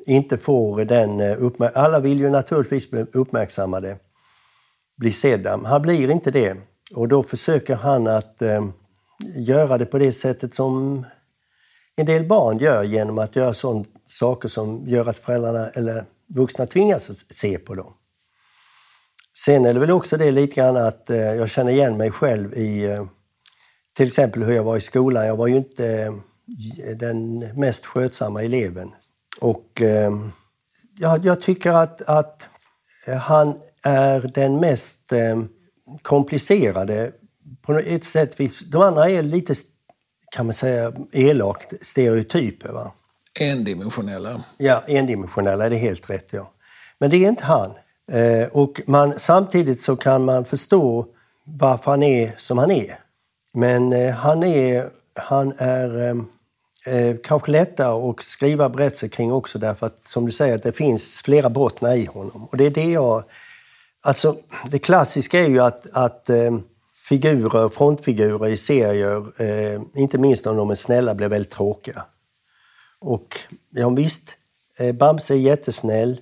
[0.05, 1.77] inte får den uppmärksamhet...
[1.77, 3.97] Alla vill ju naturligtvis bli uppmärksammade,
[4.97, 5.59] bli sedda.
[5.65, 6.57] Han blir inte det.
[6.95, 8.41] Och då försöker han att
[9.35, 11.05] göra det på det sättet som
[11.95, 16.65] en del barn gör genom att göra sådana saker som gör att föräldrarna eller vuxna
[16.65, 17.93] tvingas se på dem.
[19.37, 22.53] Sen är det väl också det lite grann att eh, jag känner igen mig själv
[22.53, 23.05] i eh,
[23.93, 25.25] till exempel hur jag var i skolan.
[25.25, 28.91] Jag var ju inte eh, den mest skötsamma eleven.
[29.41, 29.81] Och
[30.97, 32.47] jag, jag tycker att, att
[33.19, 35.13] han är den mest
[36.01, 37.11] komplicerade
[37.61, 38.37] på ett sätt.
[38.71, 39.53] De andra är lite,
[40.31, 42.69] kan man säga, elakt stereotyper.
[42.69, 42.91] Va?
[43.39, 44.43] Endimensionella.
[44.57, 46.27] Ja, endimensionella, det är helt rätt.
[46.31, 46.51] ja.
[46.97, 47.71] Men det är inte han.
[48.11, 51.07] Eh, och man, samtidigt så kan man förstå
[51.43, 52.99] varför han är som han är.
[53.53, 56.15] Men eh, han är, han är eh,
[56.95, 60.71] eh kanske lättare att skriva berättelser kring också därför att, som du säger, att det
[60.71, 62.47] finns flera bottnar i honom.
[62.51, 63.23] Och det är det jag...
[64.03, 64.35] Alltså,
[64.67, 66.57] det klassiska är ju att, att eh,
[67.09, 72.05] figurer, frontfigurer i serier, eh, inte minst om de är snälla, blir väldigt tråkiga.
[73.01, 74.35] Och ja, visst,
[74.77, 76.21] eh, Bamse är jättesnäll.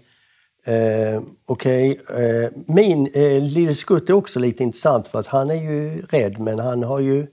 [0.65, 2.25] Eh, Okej, okay.
[2.25, 6.39] eh, min eh, lille skutt är också lite intressant för att han är ju rädd
[6.39, 7.27] men han har ju...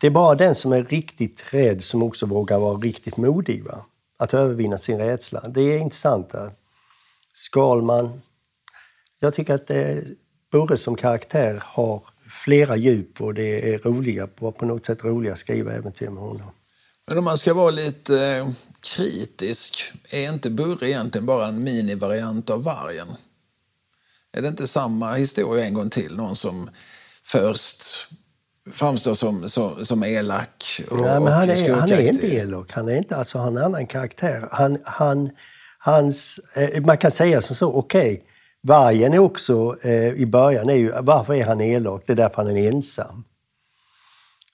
[0.00, 3.64] Det är bara den som är riktigt rädd som också vågar vara riktigt modig.
[3.64, 3.84] Va?
[4.18, 5.48] Att övervinna sin rädsla.
[5.48, 6.34] Det är intressant.
[7.32, 8.20] Skalman.
[9.18, 9.96] Jag tycker att eh,
[10.50, 12.02] Burre som karaktär har
[12.44, 16.50] flera djup och det är roliga, på något sätt roliga att skriva äventyr med honom.
[17.08, 18.48] Men om man ska vara lite eh,
[18.80, 23.08] kritisk, är inte Burre egentligen bara en minivariant av vargen?
[24.32, 26.16] Är det inte samma historia en gång till?
[26.16, 26.70] Någon som
[27.24, 27.82] först
[28.70, 32.72] framstår som, som, som elak och, Nej, men han, är, han är inte elak.
[32.72, 34.48] Han är inte, alltså han har en annan karaktär.
[34.52, 35.30] Han, han,
[35.78, 38.26] hans, eh, man kan säga som så, okej, okay,
[38.62, 42.02] vargen är också, eh, i början är ju, varför är han elak?
[42.06, 43.24] Det är därför han är ensam.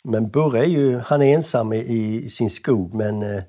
[0.05, 3.43] Men Burre är ju, han är ensam i, i sin skog men eh,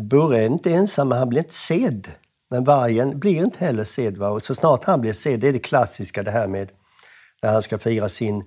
[0.00, 2.08] Burre är inte ensam, men han blir inte sedd.
[2.50, 4.16] Men vargen blir inte heller sedd.
[4.16, 4.28] Va?
[4.28, 6.70] Och så snart han blir sedd, det är det klassiska det här med
[7.42, 8.44] när han ska fira sin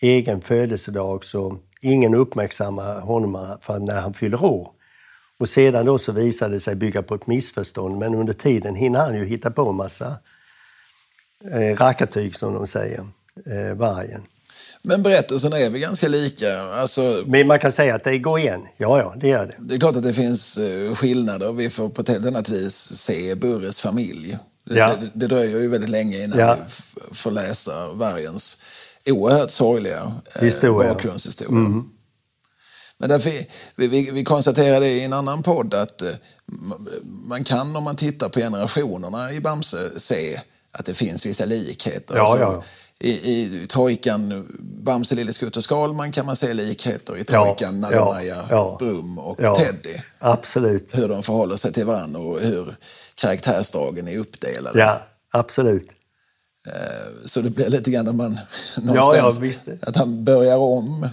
[0.00, 4.72] egen födelsedag så ingen uppmärksammar honom för när han fyller år.
[5.38, 8.98] Och sedan då så visar det sig bygga på ett missförstånd, men under tiden hinner
[8.98, 10.16] han ju hitta på en massa
[11.50, 13.06] eh, rackartyg som de säger,
[13.46, 14.22] eh, vargen.
[14.82, 16.60] Men berättelserna är väl ganska lika?
[16.62, 18.60] Alltså, Men man kan säga att det går igen.
[18.76, 19.54] Ja, ja, det gör det.
[19.58, 21.52] det är klart att det finns eh, skillnader.
[21.52, 24.38] Vi får på ett helt annat vis se Burres familj.
[24.66, 24.94] Det, Ja.
[25.00, 26.56] det, det dröjer ju väldigt länge innan Ja.
[27.08, 28.58] vi får läsa vargens
[29.06, 30.94] oerhört sorgliga eh, Historia.
[30.94, 31.82] bakgrundshistoria.
[32.98, 33.30] Men därför,
[33.76, 36.10] vi, vi, vi konstaterade i en annan podd att eh,
[37.04, 40.40] man kan om man tittar på generationerna i Bamse se
[40.72, 42.16] att det finns vissa likheter.
[42.16, 42.62] Ja, Alltså, ja.
[43.00, 47.88] I, I trojkan Bamse, Lille Skutt och Skalman kan man se likheter i trojkan ja,
[47.88, 48.76] Nalle-Maja, ja.
[48.78, 49.98] Brum och Ja, Teddy.
[50.18, 50.88] Absolut.
[50.92, 52.76] Hur de förhåller sig till varandra och hur
[53.14, 54.78] karaktärsdragen är uppdelade.
[54.78, 55.88] Ja, absolut.
[56.66, 56.72] Eh,
[57.24, 58.38] Så det blir lite grann när man
[58.76, 61.08] någonstans, ja, att han börjar om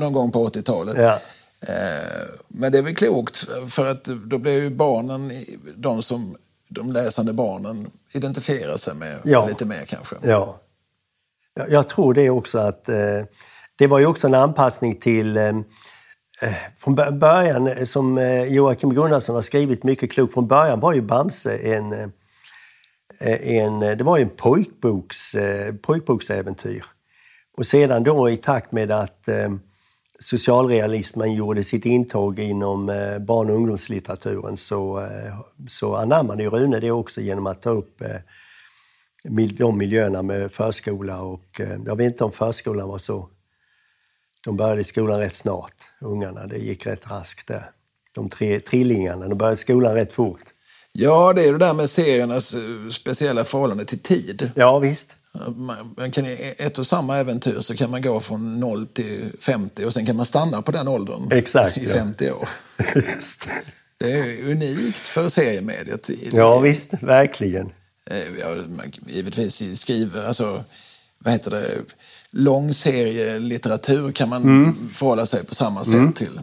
[0.00, 0.96] någon gång på 80-talet.
[0.98, 1.18] Ja.
[1.60, 5.32] Eh, Men det är väl klokt för att då blir ju barnen,
[5.76, 6.36] de som
[6.68, 10.16] de läsande barnen identifierar sig med lite mer kanske.
[10.22, 10.58] Ja.
[11.54, 13.22] Jag, jag tror det också att eh,
[13.76, 15.48] det var ju också en anpassning till eh,
[16.40, 20.92] eh från början, eh, som eh, Joakim Gunnarsson har skrivit mycket klokt, från början var
[20.92, 22.12] ju Bamse en,
[23.20, 25.36] en det var ju en pojkboks,
[25.82, 26.84] pojkboksäventyr.
[27.56, 29.28] Och sedan då i takt med att
[30.20, 32.86] socialrealismen gjorde sitt intåg inom
[33.20, 35.08] barn och ungdomslitteraturen så,
[35.68, 38.16] så anammade ju Rune det också genom att ta upp eh,
[39.58, 43.28] de miljöerna med förskola och eh, jag vet inte om förskolan var så...
[44.44, 46.46] De började i skolan rätt snart, ungarna.
[46.46, 47.70] Det gick rätt raskt där.
[48.14, 50.44] De tre trillingarna, de började skolan rätt fort.
[50.92, 54.50] Ja, det är det där med seriernas eh, speciella förhållande till tid.
[54.54, 55.16] Ja, visst.
[55.96, 59.84] Man, kan, I ett och samma äventyr så kan man gå från 0 till 50
[59.84, 61.92] och sen kan man stanna på den åldern Exakt, i ja.
[61.92, 62.48] 50 år.
[62.94, 63.48] Just.
[63.98, 66.10] Det är unikt för seriemediet.
[66.32, 66.92] Ja, visst.
[67.02, 67.72] Verkligen.
[68.10, 68.56] Eh, Ja,
[69.06, 70.16] givetvis i skriv...
[70.26, 70.64] Alltså,
[71.18, 71.80] vad heter det?
[72.30, 74.88] Långserielitteratur kan man Mm.
[74.88, 76.40] förhålla sig på samma sätt till.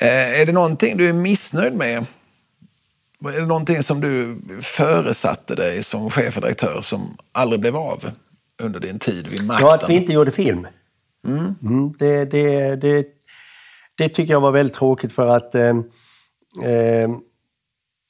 [0.00, 2.06] Eh, Är det någonting du är missnöjd med?
[3.24, 8.10] Är det någonting som du föresatte dig som chefredaktör som aldrig blev av
[8.62, 9.66] under din tid vid makten?
[9.66, 10.66] Ja, att vi inte gjorde film.
[11.26, 13.06] Mm, det, det, det,
[13.96, 15.68] det tycker jag var väldigt tråkigt för att eh,
[16.64, 17.10] eh,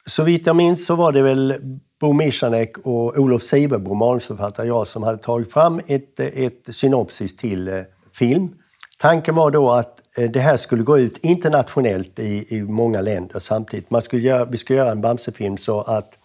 [0.05, 1.53] så vitt jag minns så var det väl
[1.99, 7.67] Bo Michanek och Olof Siverbom, manusförfattare, jag som hade tagit fram ett, ett synopsis till
[7.67, 7.81] eh,
[8.13, 8.55] film.
[8.97, 13.39] Tanken var då att eh, det här skulle gå ut internationellt i, i många länder
[13.39, 13.89] samtidigt.
[13.89, 16.17] Man skulle göra, vi skulle göra en Bamse-film så att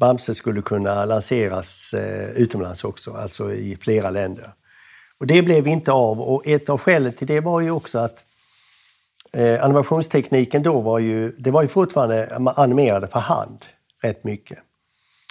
[0.00, 4.52] Bamse skulle kunna lanseras eh, utomlands också, alltså i flera länder.
[5.20, 8.24] Och det blev inte av och ett av skälen till det var ju också att
[9.32, 13.64] eh, animationstekniken då var ju, det var ju fortfarande man animerade för hand
[14.02, 14.58] rätt mycket.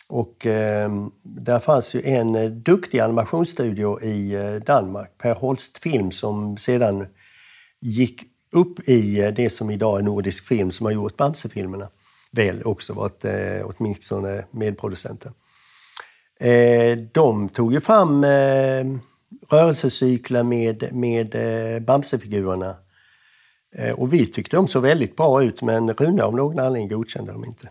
[0.10, 0.91] Och eh,
[1.24, 7.08] där fanns ju en eh, duktig animationsstudio i eh, Danmark, Per Holst Film, som sedan
[7.80, 11.89] gick upp i eh, det som idag är Nordisk Film, som har gjort Bamse-filmerna.
[12.32, 15.32] Väl också varit eh, åtminstone medproducenter.
[16.39, 18.86] Eh, de tog ju fram eh,
[19.50, 22.76] rörelsecyklar med, med eh, Bamse-figurerna.
[23.76, 27.32] Eh, och vi tyckte de såg väldigt bra ut, men Rune av någon anledning godkände
[27.32, 27.70] dem inte.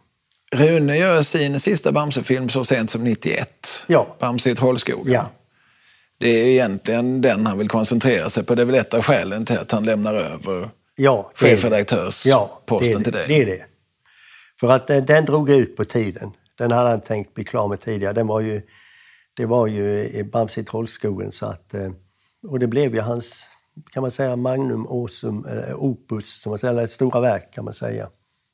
[0.56, 3.84] Rune gör sin sista Bamse-film så sent som 91.
[3.86, 4.16] Ja.
[4.18, 5.12] Bamse i Trollskogen.
[5.12, 5.30] Ja,
[6.18, 8.54] Det är egentligen den han vill koncentrera sig på.
[8.54, 12.30] Det är väl ett av skälen till att han lämnar över ja chefredaktörsposten
[12.92, 13.24] Ja, det till dig.
[13.28, 13.64] Det är det.
[14.60, 16.32] För att den, den drog ut på tiden.
[16.58, 18.12] Den hade han tänkt bli klar med tidigare.
[18.12, 18.62] Den var ju,
[19.36, 21.32] det var ju i Bamse i Trollskogen.
[21.32, 21.90] Så att, eh,
[22.48, 23.46] och det blev ju hans,
[23.90, 27.64] kan man säga, magnum osum, eller opus, som man säger, eller ett stora verk kan
[27.64, 28.08] man säga.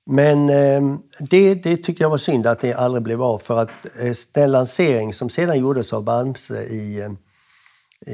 [0.06, 3.86] Men eh, det, det tyckte jag var synd att det aldrig blev av för att
[4.00, 7.12] eh, den lansering som sedan gjordes av Bamse i, eh,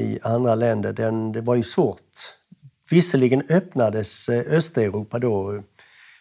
[0.01, 2.01] i andra länder, den, det var ju svårt.
[2.91, 5.63] Visserligen öppnades eh, Östeuropa då.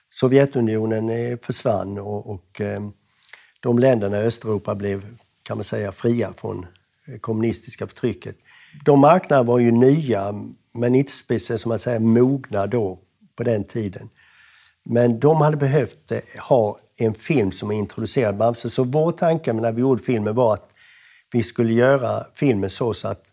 [0.10, 2.90] Sovjetunionen eh, försvann och, och eh,
[3.60, 6.66] de länderna i Östeuropa blev, kan man säga, fria från
[7.08, 8.36] eh, kommunistiska förtrycket.
[8.86, 10.34] De marknaderna var ju nya,
[10.74, 13.00] men inte speciellt som man säger mogna då,
[13.36, 14.10] på den tiden.
[14.90, 18.70] Men de hade behövt eh, ha en film som introducerade Bamse.
[18.70, 20.74] Så vår tanke när vi gjorde filmen var att
[21.32, 23.24] vi skulle göra filmen så, så att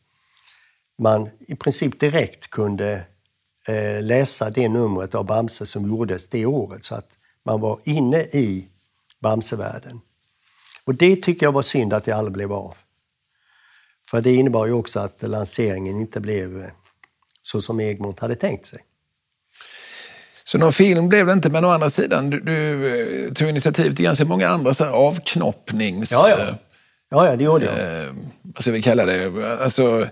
[0.98, 3.04] man i princip direkt kunde
[3.68, 6.84] eh, läsa det numret av Bamse som gjordes det året.
[6.84, 7.08] Så att
[7.44, 8.68] man var inne i
[9.20, 10.00] Bamsevärlden.
[10.84, 12.74] Och det tycker jag var synd att det aldrig blev av.
[14.10, 16.70] För det innebar ju också att lanseringen inte blev eh,
[17.42, 18.80] så som Egmont hade tänkt sig.
[20.46, 23.94] Så någon film blev det inte, men å andra sidan, du, du eh, tog initiativ
[23.94, 26.12] till ganska många andra så här avknoppnings...
[26.12, 26.38] Ja, ja.
[26.38, 26.54] eh,
[27.10, 28.04] Ja, ja, det gjorde jag.
[28.06, 29.32] Eh, vad ska vi kalla det?
[29.62, 30.06] Alltså,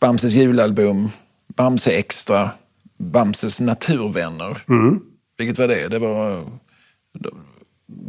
[0.00, 1.08] Bamses julalbum,
[1.56, 2.50] Bamse Extra,
[2.98, 4.58] Bamses naturvänner.
[4.68, 5.00] Mm.
[5.38, 5.88] Vilket var det?
[5.88, 6.44] Det var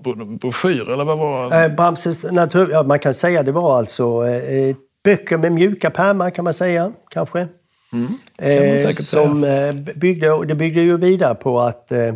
[0.04, 2.70] bro- broschyr eller vad var Eh, Bamses natur...
[2.72, 6.92] Ja, man kan säga det var alltså eh, böcker med mjuka pärmar kan man säga,
[7.10, 7.48] kanske.
[7.94, 12.16] Mm, Eh, som eh, byggde, det byggde ju vidare på att eh,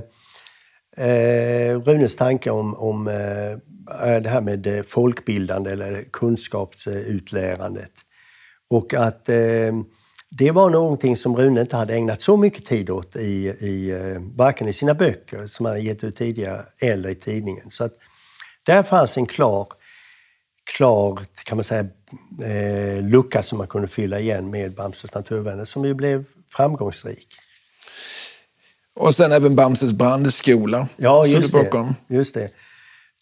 [0.98, 7.92] eh, Runes tanke om, om eh, det här med eh, folkbildande eller kunskapsutlärandet.
[8.70, 9.74] Och att eh,
[10.30, 14.22] det var någonting som Rune inte hade ägnat så mycket tid åt i, i eh,
[14.36, 17.72] varken i sina böcker som han hade gett ut tidigare eller i tidningen.
[17.72, 17.94] Så att
[18.66, 19.68] där fanns en klar,
[20.68, 21.86] klar kan man säga,
[22.44, 27.28] eh, lucka som man kunde fylla igen med Bamses naturvänner som ju blev framgångsrik.
[28.96, 30.88] Och sen även Bamses brandskola.
[30.98, 31.96] Ja, just det.
[32.08, 32.50] Just det.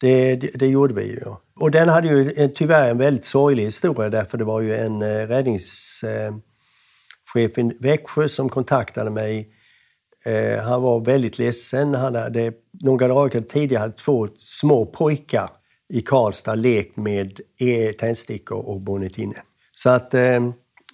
[0.02, 0.68] Det, det.
[0.68, 1.22] gjorde vi ju.
[1.60, 5.28] Och den hade ju tyvärr en väldigt sorglig historia därför det var ju en eh,
[5.28, 6.34] räddningschef
[7.36, 9.50] i Växjö som kontaktade mig.
[10.26, 11.96] Eh, han var väldigt ledsen.
[11.96, 15.50] Han hade, några dagar tidigare hade två små pojkar
[15.90, 19.18] i Karlstad lekt med e- tändstickor och brunnit.
[19.76, 20.50] Så att eh,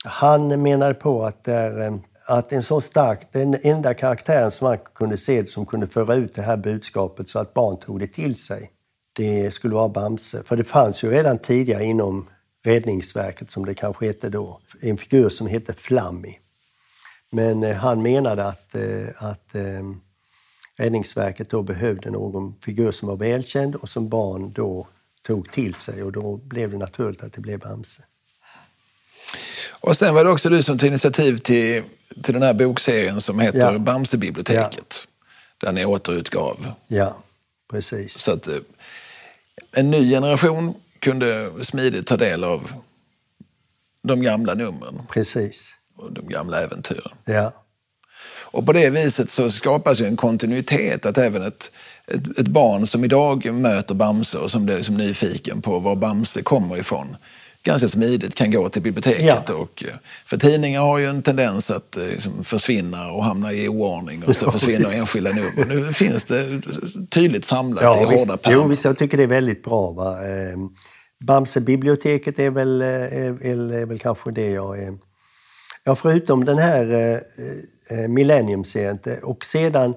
[0.05, 4.77] han menade på att, där, eh, att en så stark, den enda karaktären som han
[4.95, 8.35] kunde se som kunde föra ut det här budskapet så att barn tog det till
[8.35, 8.71] sig,
[9.13, 10.43] det skulle vara Bamse.
[10.43, 12.29] För det fanns ju redan tidigare inom
[12.63, 16.35] Räddningsverket, som det kanske hette då, en figur som hette Flammy.
[17.31, 19.83] Men eh, han menade att, eh, att eh,
[20.78, 24.88] Räddningsverket då behövde någon figur som var välkänd och som barn då
[25.22, 28.03] tog till sig och då blev det naturligt att det blev Bamse.
[29.80, 31.84] Och sen var det också du som tog initiativ till,
[32.24, 33.80] till den här bokserien som heter Ja.
[33.80, 35.07] Bamsebiblioteket.
[35.57, 36.74] Där ni återutgav.
[36.88, 37.17] Ja,
[37.72, 38.17] precis.
[38.17, 38.57] Så att eh,
[39.72, 42.72] en ny generation kunde smidigt ta del av
[44.03, 45.76] de gamla numren Precis.
[45.97, 47.11] och de gamla äventyren.
[47.26, 47.53] Ja,
[48.52, 51.72] Och på det viset så skapas ju en kontinuitet att även ett,
[52.08, 56.41] ett, ett barn som idag möter Bamse och som blir liksom nyfiken på var Bamse
[56.41, 57.16] kommer ifrån
[57.64, 59.43] ganska smidigt kan gå till biblioteket.
[59.47, 59.54] Ja.
[59.54, 59.84] Och,
[60.26, 64.36] för tidningar har ju en tendens att eh, liksom försvinna och hamna i oordning och
[64.36, 64.99] så Ja, försvinner visst.
[64.99, 65.66] enskilda nummer.
[65.66, 66.62] Nu finns det
[67.10, 68.68] tydligt samlat ja i visst, hårda jo, pärmar.
[68.68, 69.91] visst, jag tycker det är väldigt bra.
[69.91, 70.28] Va?
[70.28, 70.58] Eh,
[71.26, 74.97] Bamsebiblioteket är väl, eh, är, är, är väl kanske det jag är...
[75.84, 77.20] Ja, förutom den här eh,
[77.91, 79.95] Eh, Millennium-serien och sedan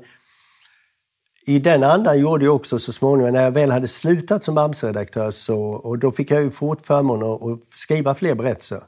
[1.47, 5.31] i den andan gjorde jag också så småningom, när jag väl hade slutat som Ams-redaktör...
[5.31, 8.81] så, och då fick jag ju fort förmånen att, att skriva fler berättelser.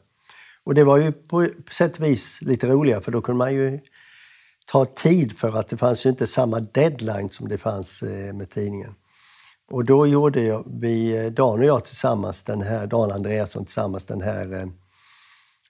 [0.65, 3.81] Och det var ju på sätt och vis lite roligare, för då kunde man ju
[4.67, 8.51] ta tid för att det fanns ju inte samma deadline som det fanns eh, med
[8.51, 8.95] tidningen.
[9.71, 14.07] Och då gjorde jag, vi, eh, Dan och jag tillsammans, den här, Dan Andreasson tillsammans,
[14.07, 14.69] den här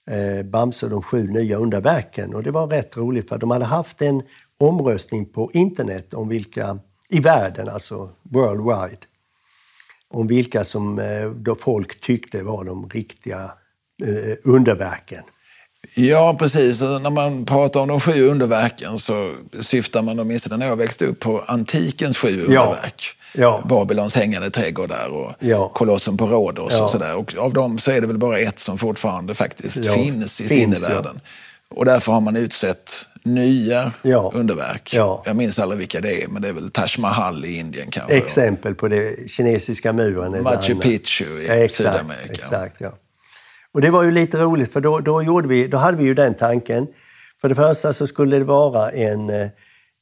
[0.07, 2.35] eh, Bamse och de sju nya underverken.
[2.35, 4.23] Och det var rätt roligt för de hade haft en
[4.57, 6.79] omröstning på internet om vilka,
[7.09, 9.01] i världen alltså, worldwide,
[10.07, 13.51] om vilka som eh, då folk tyckte var de riktiga
[14.03, 15.23] eh, underverken.
[15.99, 16.81] Ja, precis.
[16.81, 21.05] Alltså, när man pratar om de sju underverken så syftar man åtminstone när jag växte
[21.05, 23.03] upp på antikens sju underverk.
[23.33, 23.63] Ja.
[23.69, 25.69] Babylons hängande trädgårdar och Ja.
[25.69, 26.83] kolossen på Rhodos Ja.
[26.83, 27.15] och sådär.
[27.15, 30.49] Och av dem så är det väl bara ett som fortfarande faktiskt finns i finns,
[30.81, 31.19] sinnevärlden.
[31.69, 33.91] Och därför har man utsett nya
[34.33, 34.93] underverk.
[34.93, 35.23] Ja.
[35.25, 38.17] Jag minns aldrig vilka det är, men det är väl Taj Mahal i Indien kanske.
[38.17, 40.43] Exempel på det, kinesiska muren.
[40.43, 40.75] Machu.
[40.75, 42.33] Picchu i exakt, Sydamerika.
[42.33, 42.91] Exakt, ja.
[43.77, 46.13] Och det var ju lite roligt för då, då, gjorde vi, då hade vi ju
[46.13, 46.87] den tanken.
[47.41, 49.49] För det första så skulle det vara en, eh,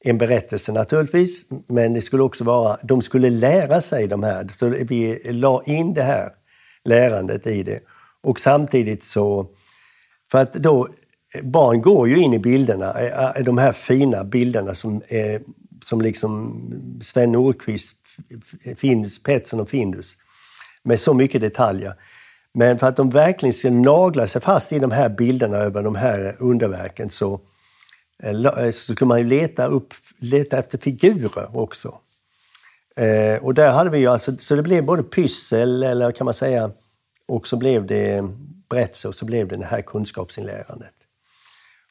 [0.04, 4.48] en berättelse naturligtvis, men det skulle också vara, de skulle lära sig de här.
[4.58, 6.30] Så vi la in det här
[6.84, 7.80] lärandet i det.
[8.22, 9.46] Och samtidigt så,
[10.30, 10.88] för att då,
[11.42, 15.02] barn går ju in i bilderna, eh, eh, de här fina bilderna som,
[15.84, 16.60] som liksom
[17.02, 17.96] Sven Nordqvist,
[18.76, 19.20] Findus,
[19.52, 20.16] och Findus,
[20.82, 21.94] med så mycket detaljer.
[22.58, 25.94] Men för att de verkligen ska nagla sig fast i de här bilderna över de
[25.94, 27.40] här underverken så,
[28.22, 31.94] eh, eh, så skulle man ju leta, upp, leta efter figurer också.
[32.96, 36.34] Eh, och där hade vi ju alltså, så det blev både pyssel, eller kan man
[36.34, 36.70] säga,
[37.28, 38.28] och så blev det
[38.68, 40.94] berättelse och så blev det det här kunskapsinlärandet.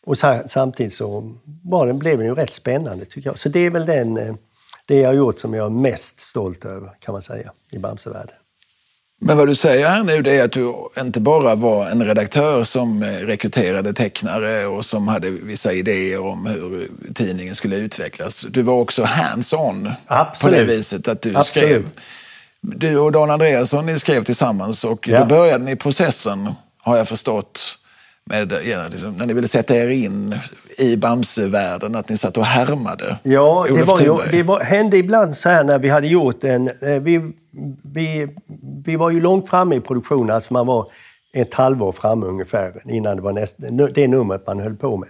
[0.06, 3.40] Och samtidigt så var den, blev den ju rätt spännande tycker jag.
[3.40, 4.38] Så det är väl den,
[4.86, 8.36] det jag har gjort som jag är mest stolt över kan man säga i Bamsevärlden.
[9.22, 12.64] Men vad du säger här nu det är att du inte bara var en redaktör
[12.64, 18.46] som eh, rekryterade tecknare och som hade vissa idéer om hur tidningen skulle utvecklas.
[18.50, 19.92] Du var också hands-on
[20.42, 21.70] på det viset att du Absolut.
[21.70, 21.86] skrev
[22.62, 25.20] Du och Dan Andreasson ni skrev tillsammans och Ja.
[25.20, 26.52] då började ni processen,
[26.82, 27.78] har jag förstått,
[28.30, 30.36] med, ja, liksom, när ni ville sätta er in
[30.78, 34.98] i Bamse-världen, att ni satt och härmade Ja, det, Olof var ju, det var, hände
[34.98, 36.68] ibland så här när vi hade gjort en...
[36.68, 37.32] eh, Vi,
[37.84, 38.28] vi,
[38.86, 40.88] vi var ju långt framme i produktionen, alltså man var
[41.34, 43.56] ett halvår framme ungefär innan det var näst,
[43.96, 45.10] det numret man höll på med.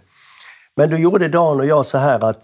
[0.75, 2.39] Men då gjorde Dan och jag så här att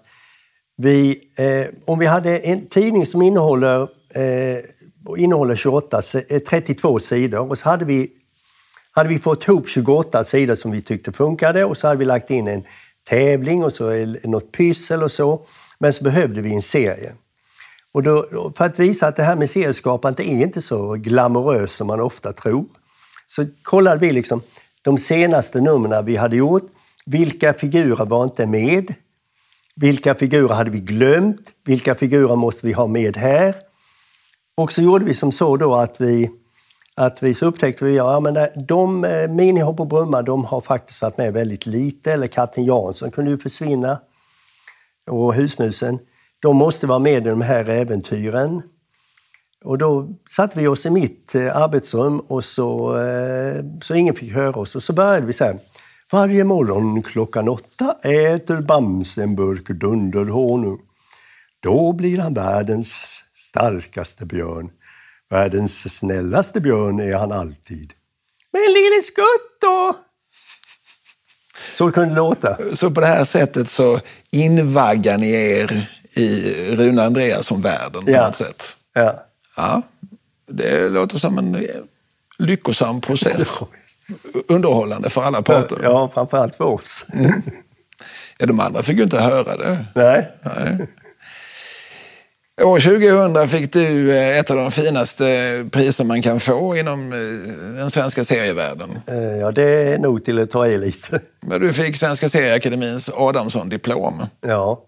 [0.77, 3.81] vi, eh, om vi hade en tidning som innehåller,
[4.15, 8.09] eh, innehåller 28, si- eh, 32 sidor och så hade vi,
[8.91, 12.29] hade vi fått ihop 28 sidor som vi tyckte funkade och så hade vi lagt
[12.31, 12.63] in en
[13.09, 15.45] tävling och så något pyssel och så.
[15.79, 17.13] Men så behövde vi en serie.
[17.91, 18.25] Och då,
[18.57, 22.33] för att visa att det här med serieskapande är inte så glamoröst som man ofta
[22.33, 22.65] tror,
[23.27, 24.41] så kollade vi liksom
[24.81, 26.71] de senaste numren vi hade gjort.
[27.05, 28.93] Vilka figurer var inte med?
[29.75, 31.41] Vilka figurer hade vi glömt?
[31.65, 33.55] Vilka figurer måste vi ha med här?
[34.57, 36.31] Och så gjorde vi som så då att vi,
[36.95, 41.01] att vi så upptäckte vi ja, men de eh, Minihopp och Brumma de har faktiskt
[41.01, 42.13] varit med väldigt lite.
[42.13, 43.99] Eller Katten Jansson kunde ju försvinna.
[45.09, 45.99] Och Husmusen.
[46.41, 48.61] De måste vara med i de här äventyren.
[49.63, 54.33] Och då satte vi oss i mitt eh, arbetsrum och så, eh, så ingen fick
[54.33, 54.75] höra oss.
[54.75, 55.59] Och så började vi så här.
[56.11, 60.79] Varje morgon klockan åtta äter Bamse en burk dunderhonung.
[61.59, 64.71] Då blir han världens starkaste björn.
[65.31, 67.93] Världens snällaste björn är han alltid.
[68.53, 69.93] Men lille skutt då?
[71.77, 72.57] Så det kunde låta.
[72.75, 73.99] Så på det här sättet så
[74.31, 76.41] invaggar ni er i
[76.75, 78.25] Rune Andreasson-världen på Ja.
[78.25, 78.75] något sätt.
[78.93, 79.25] Ja.
[79.57, 79.81] Ja,
[80.47, 81.67] det låter som en
[82.37, 83.59] lyckosam process.
[84.47, 85.77] Underhållande för alla parter.
[85.83, 85.89] Ja.
[85.89, 87.05] ja, framförallt för oss.
[88.39, 89.85] de andra fick ju inte höra det.
[89.95, 90.31] Nej.
[90.43, 90.87] Nej.
[92.63, 95.25] År 2000 fick du eh, ett av de finaste
[95.71, 97.19] priser man kan få inom eh,
[97.75, 98.99] den svenska serievärlden.
[99.07, 101.21] Eh, Ja, det är nog till att ta i lite.
[101.39, 104.25] Men du fick Svenska Serieakademins Adamsson-diplom.
[104.41, 104.83] Ja.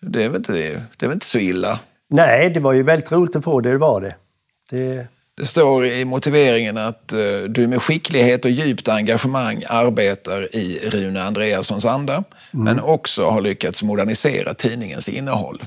[0.00, 1.80] Det är, väl inte, det är väl inte så illa?
[2.10, 4.14] Nej, det var ju väldigt roligt att få det, det var det.
[4.70, 5.06] det
[5.36, 7.08] Det står i motiveringen att
[7.48, 12.24] du med skicklighet och djupt engagemang arbetar i Rune Andreassons anda,
[12.56, 15.62] men också har lyckats modernisera tidningens innehåll.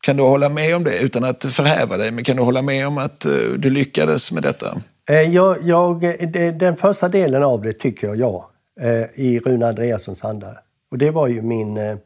[0.00, 2.86] Kan du hålla med om det, utan att förhäva dig, men kan du hålla med
[2.86, 4.80] om att eh, du lyckades med detta?
[5.10, 6.00] Eh, Jag, jag,
[6.32, 8.50] det, den första delen av det tycker jag ja,
[8.80, 10.56] eh, i Rune Andreassons anda.
[10.90, 11.96] Och det var ju min, eh,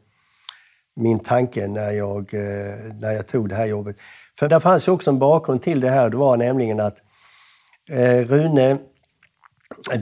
[0.95, 3.95] min tanke när jag, eh, när jag tog det här jobbet.
[4.39, 6.09] För det fanns ju också en bakgrund till det här.
[6.09, 6.97] Det var nämligen att
[7.89, 8.77] eh, Rune...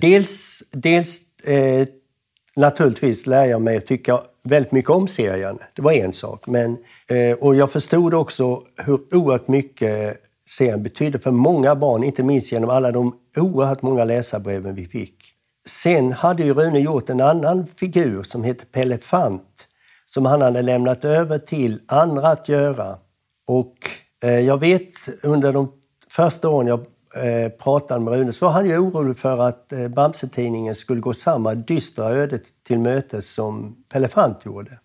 [0.01, 1.87] Dels, dels eh,
[2.55, 5.59] naturligtvis lär jag mig att tycka väldigt mycket om serien.
[5.75, 6.47] Det var en sak.
[6.47, 6.77] Men,
[7.07, 10.17] eh, och jag förstod också hur oerhört mycket
[10.49, 15.15] serien betydde för många barn, inte minst genom alla de oerhört många läsarbreven vi fick.
[15.67, 19.67] Sen hade ju Rune gjort en annan figur som heter Pelle Fant
[20.13, 22.97] som han hade lämnat över till andra att göra.
[23.47, 23.75] Och
[24.23, 24.93] eh, jag vet
[25.23, 25.71] under de
[26.09, 26.85] första åren jag
[27.15, 31.13] eh, pratade med Rune så var han ju orolig för att eh, Bamse-tidningen skulle gå
[31.13, 34.79] samma dystra ödet till mötes som Pelle Fant gjorde.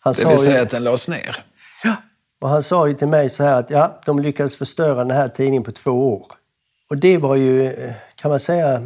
[0.00, 1.36] Han Det vill ju- säga att den lades ner.
[1.84, 1.96] Ja,
[2.40, 5.28] och han sa ju till mig så här att ja, de lyckades förstöra den här
[5.28, 6.26] tidningen på två år.
[6.90, 8.82] Och det var ju, eh, kan man säga,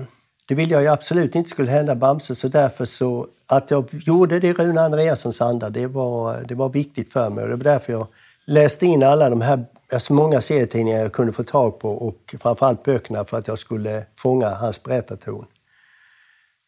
[0.48, 4.40] det ville jag ju absolut inte skulle hända Bamse så därför så att jag gjorde
[4.40, 7.64] det i Rune Andreassons anda, det var, det var viktigt för mig och det var
[7.64, 8.06] därför jag
[8.46, 12.82] läste in alla de här, alltså många serietidningar jag kunde få tag på och framförallt
[12.82, 15.46] böckerna för att jag skulle fånga hans berättarton.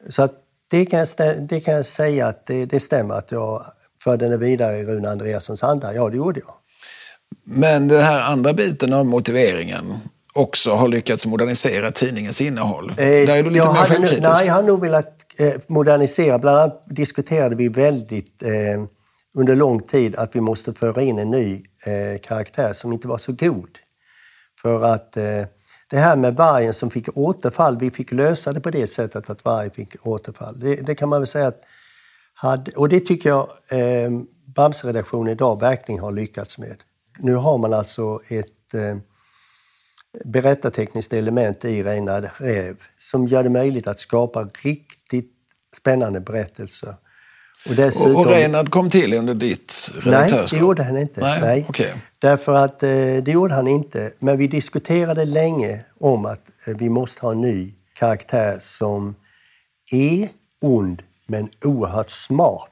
[0.08, 0.34] Så att
[0.70, 1.08] det kan jag,
[1.48, 3.64] det kan jag säga att det, det stämmer att jag
[4.04, 5.94] förde den vidare i Rune Andreassons anda.
[5.94, 6.54] Ja, det gjorde jag.
[7.44, 9.94] Men den här andra biten av motiveringen
[10.32, 12.92] också har lyckats modernisera tidningens innehåll.
[12.96, 14.22] Där är du lite mer självkritisk.
[14.22, 16.38] Nej, jag har nog velat eh, modernisera.
[16.38, 18.50] Bland annat diskuterade vi väldigt eh,
[19.34, 23.18] under lång tid att vi måste föra in en ny eh, karaktär som inte var
[23.18, 23.78] så god.
[24.62, 25.44] För att eh,
[25.90, 29.44] det här med vargen som fick återfall, vi fick lösa det på det sättet att
[29.44, 30.60] vargen fick återfall.
[30.60, 31.62] Det, det kan man väl säga att
[32.34, 34.10] hade, och det tycker jag eh,
[34.54, 36.82] Bamseredaktionen idag verkligen har lyckats med.
[37.18, 38.96] Nu har man alltså ett eh,
[40.24, 45.32] berättartekniskt element i Reine Räv som gör det möjligt att skapa riktigt
[45.76, 46.94] spännande berättelser.
[47.66, 48.16] Och dessutom...
[48.16, 50.50] Och, och Reinhard kom till under ditt Nej, redaktörskap?
[50.50, 51.20] det gjorde han inte.
[51.20, 51.94] Nej, okej.
[52.18, 52.88] Därför att eh,
[53.22, 54.10] det gjorde han inte.
[54.18, 59.14] Men vi diskuterade länge om att eh, vi måste ha en ny karaktär som
[59.90, 60.28] är
[60.60, 62.70] ond men oerhört smart.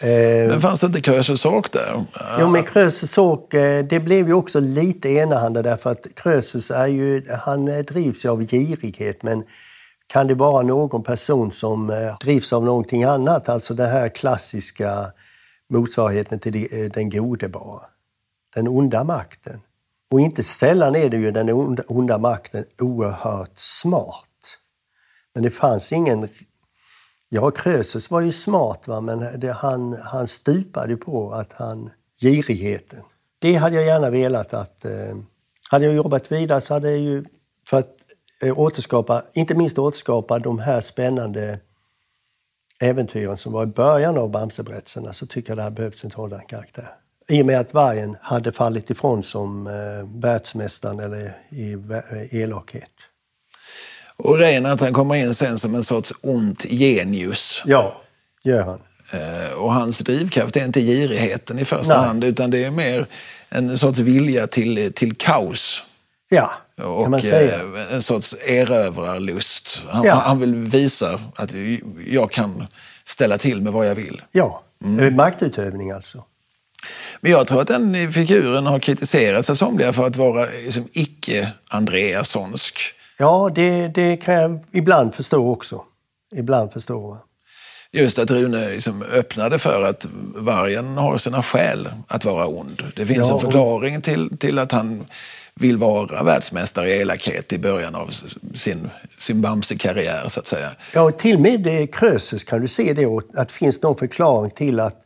[0.00, 0.08] Eh,
[0.48, 2.04] men fanns det inte Krösus Sork där?
[2.40, 7.26] Jo, men Krösus eh, det blev ju också lite enahanda därför att Krösus är ju,
[7.30, 9.44] han drivs ju av girighet men
[10.06, 15.12] kan det vara någon person som eh, drivs av någonting annat, alltså den här klassiska
[15.68, 17.80] motsvarigheten till eh, den gode bara.
[18.54, 19.60] Den onda makten.
[20.10, 24.28] Och inte sällan är det ju den onda, onda makten oerhört smart.
[25.34, 26.28] Men det fanns ingen...
[27.28, 29.00] Ja, Krösus var ju smart, va?
[29.00, 31.90] men det, han, han stupade på att han...
[32.20, 33.02] Girigheten.
[33.38, 34.84] Det hade jag gärna velat att...
[34.84, 35.16] Eh,
[35.70, 37.24] hade jag jobbat vidare så hade jag ju...
[37.68, 37.93] För att
[38.52, 41.58] återskapa, inte minst återskapa de här spännande
[42.80, 46.46] äventyren som var i början av Bamseberättelserna så tycker jag det hade behövts en sådan
[46.46, 46.90] karaktär.
[47.28, 52.90] I och med att vargen hade fallit ifrån som eh, världsmästaren eller i eh, elakhet.
[54.16, 57.62] Och Reinhardt han kommer in sen som en sorts ont genius.
[57.66, 58.02] Ja,
[58.42, 58.80] gör han.
[59.10, 62.06] Eh, och hans drivkraft är inte girigheten i första Nej.
[62.06, 63.06] hand utan det är mer
[63.48, 65.82] en sorts vilja till, till kaos.
[66.28, 67.24] Ja, och.
[67.24, 69.82] Eh, en sorts erövrarlust.
[69.88, 70.14] Han, ja.
[70.14, 71.54] han vill visa att
[72.06, 72.66] jag kan
[73.04, 74.22] ställa till med vad jag vill.
[74.32, 75.16] Ja, mm.
[75.16, 76.24] maktutövning alltså.
[77.20, 82.78] Men jag tror att den figuren har kritiserats av somliga för att vara liksom, icke-Andreassonsk.
[83.18, 85.84] Ja, det, det kan jag ibland förstå också.
[86.36, 87.18] Ibland förstå.
[87.92, 92.82] Just att Rune liksom öppnade för att vargen har sina skäl att vara ond.
[92.96, 95.06] Det finns ja, en förklaring till, till att han
[95.60, 98.10] vill vara världsmästare i elakhet i början av
[98.54, 100.70] sin, sin Bamse-karriär, så att säga.
[100.92, 104.80] Ja, till och med Krösus kan du se det, att det finns någon förklaring till
[104.80, 105.00] att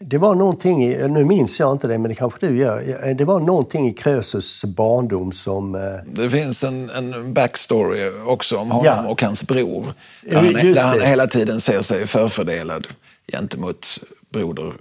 [0.00, 3.14] det var någonting, i, nu minns jag inte det, men det kanske du gör.
[3.14, 5.74] Det var någonting i Krösus barndom som...
[5.74, 9.08] Eh, det finns en, en backstory också om honom ja.
[9.08, 9.94] och hans bror.
[10.22, 12.86] Där han, där han hela tiden ser sig förfördelad
[13.32, 13.98] gentemot
[14.32, 14.74] broder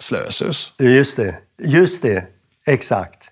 [0.00, 0.72] Slösus.
[0.78, 2.24] Just det, just det.
[2.66, 3.29] Exakt.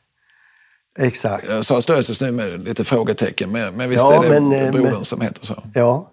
[0.98, 1.48] Exakt.
[1.48, 4.72] Jag sa Slösus nu med lite frågetecken, men, men visst ja, är det men, eh,
[4.72, 5.62] brodern men, som heter så?
[5.74, 6.10] Ja,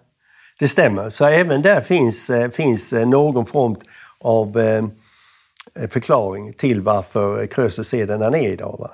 [0.58, 1.10] det stämmer.
[1.10, 3.76] Så även där finns, eh, finns någon form
[4.20, 4.58] av
[5.80, 8.76] Eh, förklaring till varför Krösus är den han är idag.
[8.78, 8.90] Va?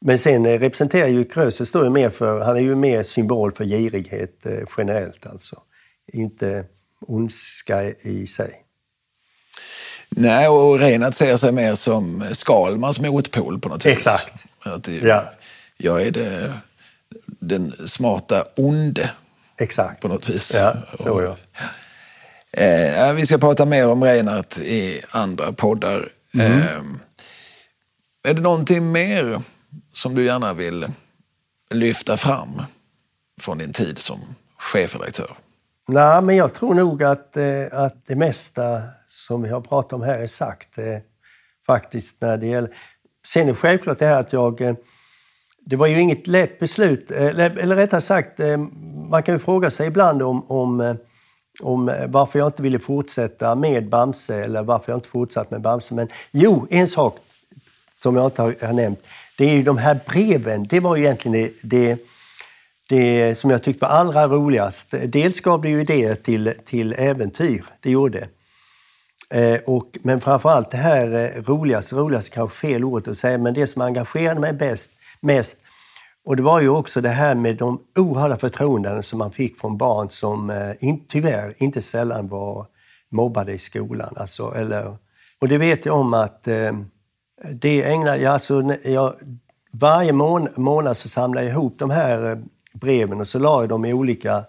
[0.00, 3.64] Men sen eh, representerar ju Krösus då mer för, han är ju mer symbol för
[3.64, 5.62] girighet eh, generellt alltså.
[6.12, 6.64] Inte
[7.00, 8.64] ondska i sig.
[10.10, 13.92] Nej, och Reinhardt ser sig mer som Skalmans motpol på något vis.
[13.92, 14.44] Exakt.
[14.74, 15.32] Att det, ja.
[15.76, 16.54] Jag är det,
[17.24, 19.10] den smarta onde.
[19.58, 20.02] Exakt.
[20.02, 20.54] På något vis.
[20.54, 21.36] Ja, så ja.
[22.62, 26.08] Eh, vi ska prata mer om Reinhardt i andra poddar.
[26.34, 26.58] Mm.
[26.58, 26.82] Eh,
[28.22, 29.42] är det någonting mer
[29.92, 30.86] som du gärna vill
[31.70, 32.62] lyfta fram
[33.40, 34.20] från din tid som
[34.58, 35.36] chefredaktör?
[35.88, 40.02] Nej, men jag tror nog att, eh, att det mesta som vi har pratat om
[40.02, 40.78] här är sagt.
[40.78, 40.98] Eh,
[41.66, 42.74] faktiskt när det gäller...
[43.28, 44.60] Sen är det självklart det här att jag...
[44.60, 44.74] Eh,
[45.60, 48.56] det var ju inget lätt beslut, eh, eller rättare sagt, eh,
[49.10, 50.96] man kan ju fråga sig ibland om, om
[51.62, 55.94] om varför jag inte ville fortsätta med Bamse eller varför jag inte fortsatt med Bamse.
[55.94, 57.18] Men jo, en sak
[58.02, 59.02] som jag inte har, nämnt.
[59.38, 60.66] Det är ju de här breven.
[60.66, 61.98] Det var ju egentligen det, det,
[62.88, 64.94] det som jag tyckte var allra roligast.
[65.04, 68.28] Dels gav det ju idéer till, till äventyr, det gjorde
[69.34, 73.54] eh, och, Men framförallt det här eh, roligaste, roligaste kanske fel ord att säga, men
[73.54, 75.58] det som engagerade mig bäst, mest
[76.28, 79.76] och det var ju också det här med de oerhörda förtroenden som man fick från
[79.78, 82.66] barn som eh, in, tyvärr inte sällan var
[83.08, 84.14] mobbade i skolan.
[84.16, 84.96] Alltså, eller,
[85.40, 86.72] och det vet jag om att eh,
[87.52, 89.14] det ägnade jag, alltså, jag
[89.70, 92.38] varje mån, månad så samlade jag ihop de här eh,
[92.72, 94.44] breven och så la jag dem i olika,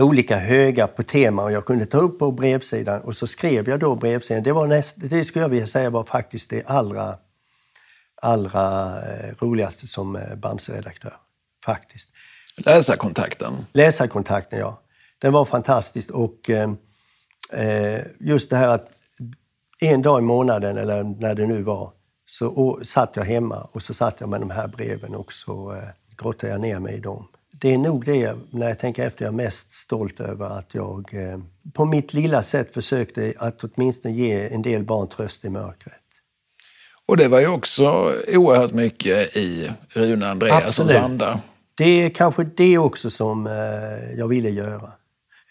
[0.00, 3.80] olika högar på tema och jag kunde ta upp på brevsidan och så skrev jag
[3.80, 4.42] då brevsidan.
[4.42, 7.18] Det, var näst, det skulle jag vilja säga var faktiskt det allra
[8.22, 11.16] allra eh, roligaste som eh, Bamse-redaktör.
[11.64, 12.08] Faktiskt.
[12.56, 13.66] Läsarkontakten?
[13.72, 14.80] Läsarkontakten, ja.
[15.18, 16.72] Den var fantastisk och eh,
[17.52, 18.90] eh, just det här att
[19.80, 21.92] en dag i månaden, eller när det nu var,
[22.26, 25.72] så och, satt jag hemma och så satt jag med de här breven och så
[25.72, 25.82] eh,
[26.16, 27.28] grottade jag ner mig i dem.
[27.60, 31.14] Det är nog det, när jag tänker efter, jag är mest stolt över att jag
[31.14, 31.38] eh,
[31.72, 35.94] på mitt lilla sätt försökte att åtminstone ge en del barn tröst i mörkret.
[37.06, 41.40] Och det var ju också oerhört mycket i Rune Andreassons anda.
[41.74, 44.92] Det är kanske det också som eh, jag ville göra.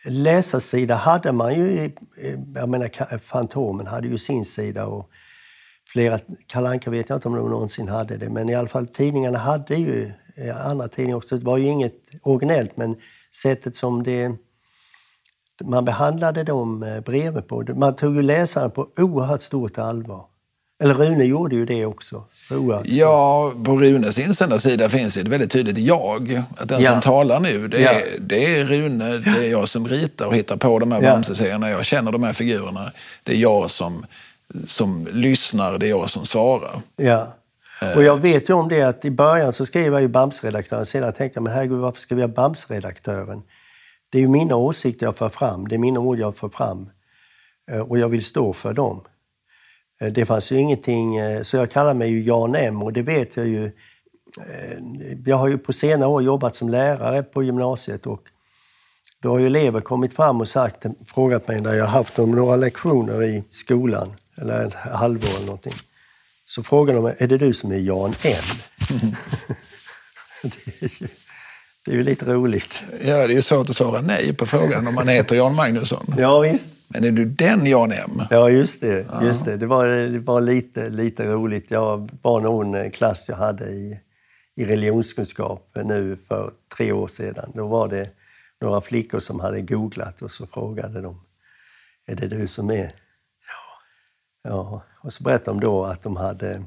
[0.06, 1.92] Läsarsida hade man ju,
[2.56, 5.10] jag menar Fantomen hade ju sin sida och
[5.88, 9.38] flera, Kalanka vet jag inte om de någonsin hade det, men i alla fall tidningarna
[9.38, 10.12] hade ju,
[10.50, 12.96] andra tidningar också, det var ju inget originellt men
[13.32, 14.32] sättet som det
[15.64, 17.66] man behandlade dem eh, bredvid på.
[17.76, 20.26] Man tog ju läsaren på oerhört stort allvar.
[20.84, 22.24] Eller Rune gjorde ju det också.
[22.52, 26.44] Oerhört ja, på Runes insändarsida finns ett väldigt tydligt jag.
[26.58, 26.92] Att den ja.
[26.92, 28.06] som talar nu, det är, ja.
[28.20, 31.12] det är Rune, det är jag som ritar och hittar på de här ja.
[31.12, 31.70] Bamse-serierna.
[31.70, 32.92] Jag känner de här figurerna.
[33.24, 34.06] Det är jag som,
[34.68, 36.82] som lyssnar, det är jag som svarar.
[36.96, 37.28] Ja.
[37.82, 37.98] Eh.
[37.98, 40.86] Och jag vet ju om det att i början så skrev jag ju Bamsredaktören.
[40.86, 42.28] Sedan tänkte jag, men herregud, varför ska vi ha
[44.10, 46.90] Det är ju mina åsikter jag för fram, det är mina ord jag för fram.
[47.72, 49.02] Eh, och jag vill stå för dem.
[50.02, 53.38] Eh, det fanns ju ingenting, så jag kallar mig ju Jan M och det vet
[53.38, 53.72] jag ju.
[55.26, 58.22] Jag har ju på senare år jobbat som lärare på gymnasiet och
[59.22, 63.24] då har ju elever kommit fram och sagt, frågat mig när jag haft några lektioner
[63.24, 65.74] i skolan, eller ett halvår eller någonting.
[66.56, 68.14] Så frågar de mig, är det du som är Jan?
[68.92, 69.16] Mm.
[70.44, 71.08] det, är ju,
[71.86, 72.84] det är ju lite roligt.
[73.04, 76.16] Ja, det är ju svårt att svara nej på frågan om man heter Jan Magnusson.
[76.18, 76.70] Ja, visst.
[76.88, 78.22] Men är du den Jan M?
[78.30, 79.06] Ja, just det.
[79.12, 79.24] Ja.
[79.24, 79.58] Just det.
[79.58, 81.66] det var, det var lite, lite roligt.
[81.72, 84.00] Jag var någon klass jag hade i,
[84.56, 87.52] i religionskunskap nu för tre år sedan.
[87.54, 88.10] Då var det
[88.62, 91.22] några flickor som hade googlat och så frågade de,
[92.08, 92.94] är det du som är?
[94.44, 94.50] Ja.
[94.50, 94.84] ja.
[95.02, 96.64] Och så berättade de då att de hade,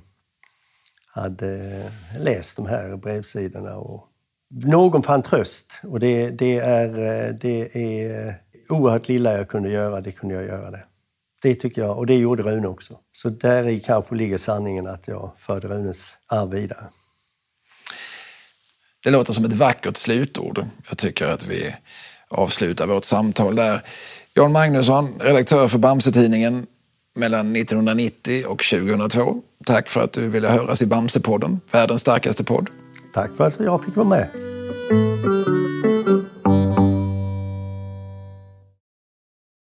[1.07, 1.83] hade
[2.19, 4.09] läst de här brevsidorna och
[4.49, 6.89] någon fann tröst och det, det, är,
[7.33, 10.85] det är oerhört lilla jag kunde göra, det kunde jag göra det.
[11.43, 12.99] Det tycker jag, och det gjorde Rune också.
[13.13, 16.85] Så där i kanske ligger sanningen att jag förde Runes arv vidare.
[19.05, 20.67] Det låter som ett vackert slutord.
[20.89, 21.75] Jag tycker att vi
[22.29, 23.83] avslutar vårt samtal där.
[24.35, 26.67] Jan Magnusson, redaktör för Bamse-tidningen
[27.15, 29.43] mellan 1990 och 2002.
[29.67, 32.71] Tack för att du ville höras i Bamsepodden, världens starkaste podd.
[33.15, 34.29] Tack för att jag fick vara med.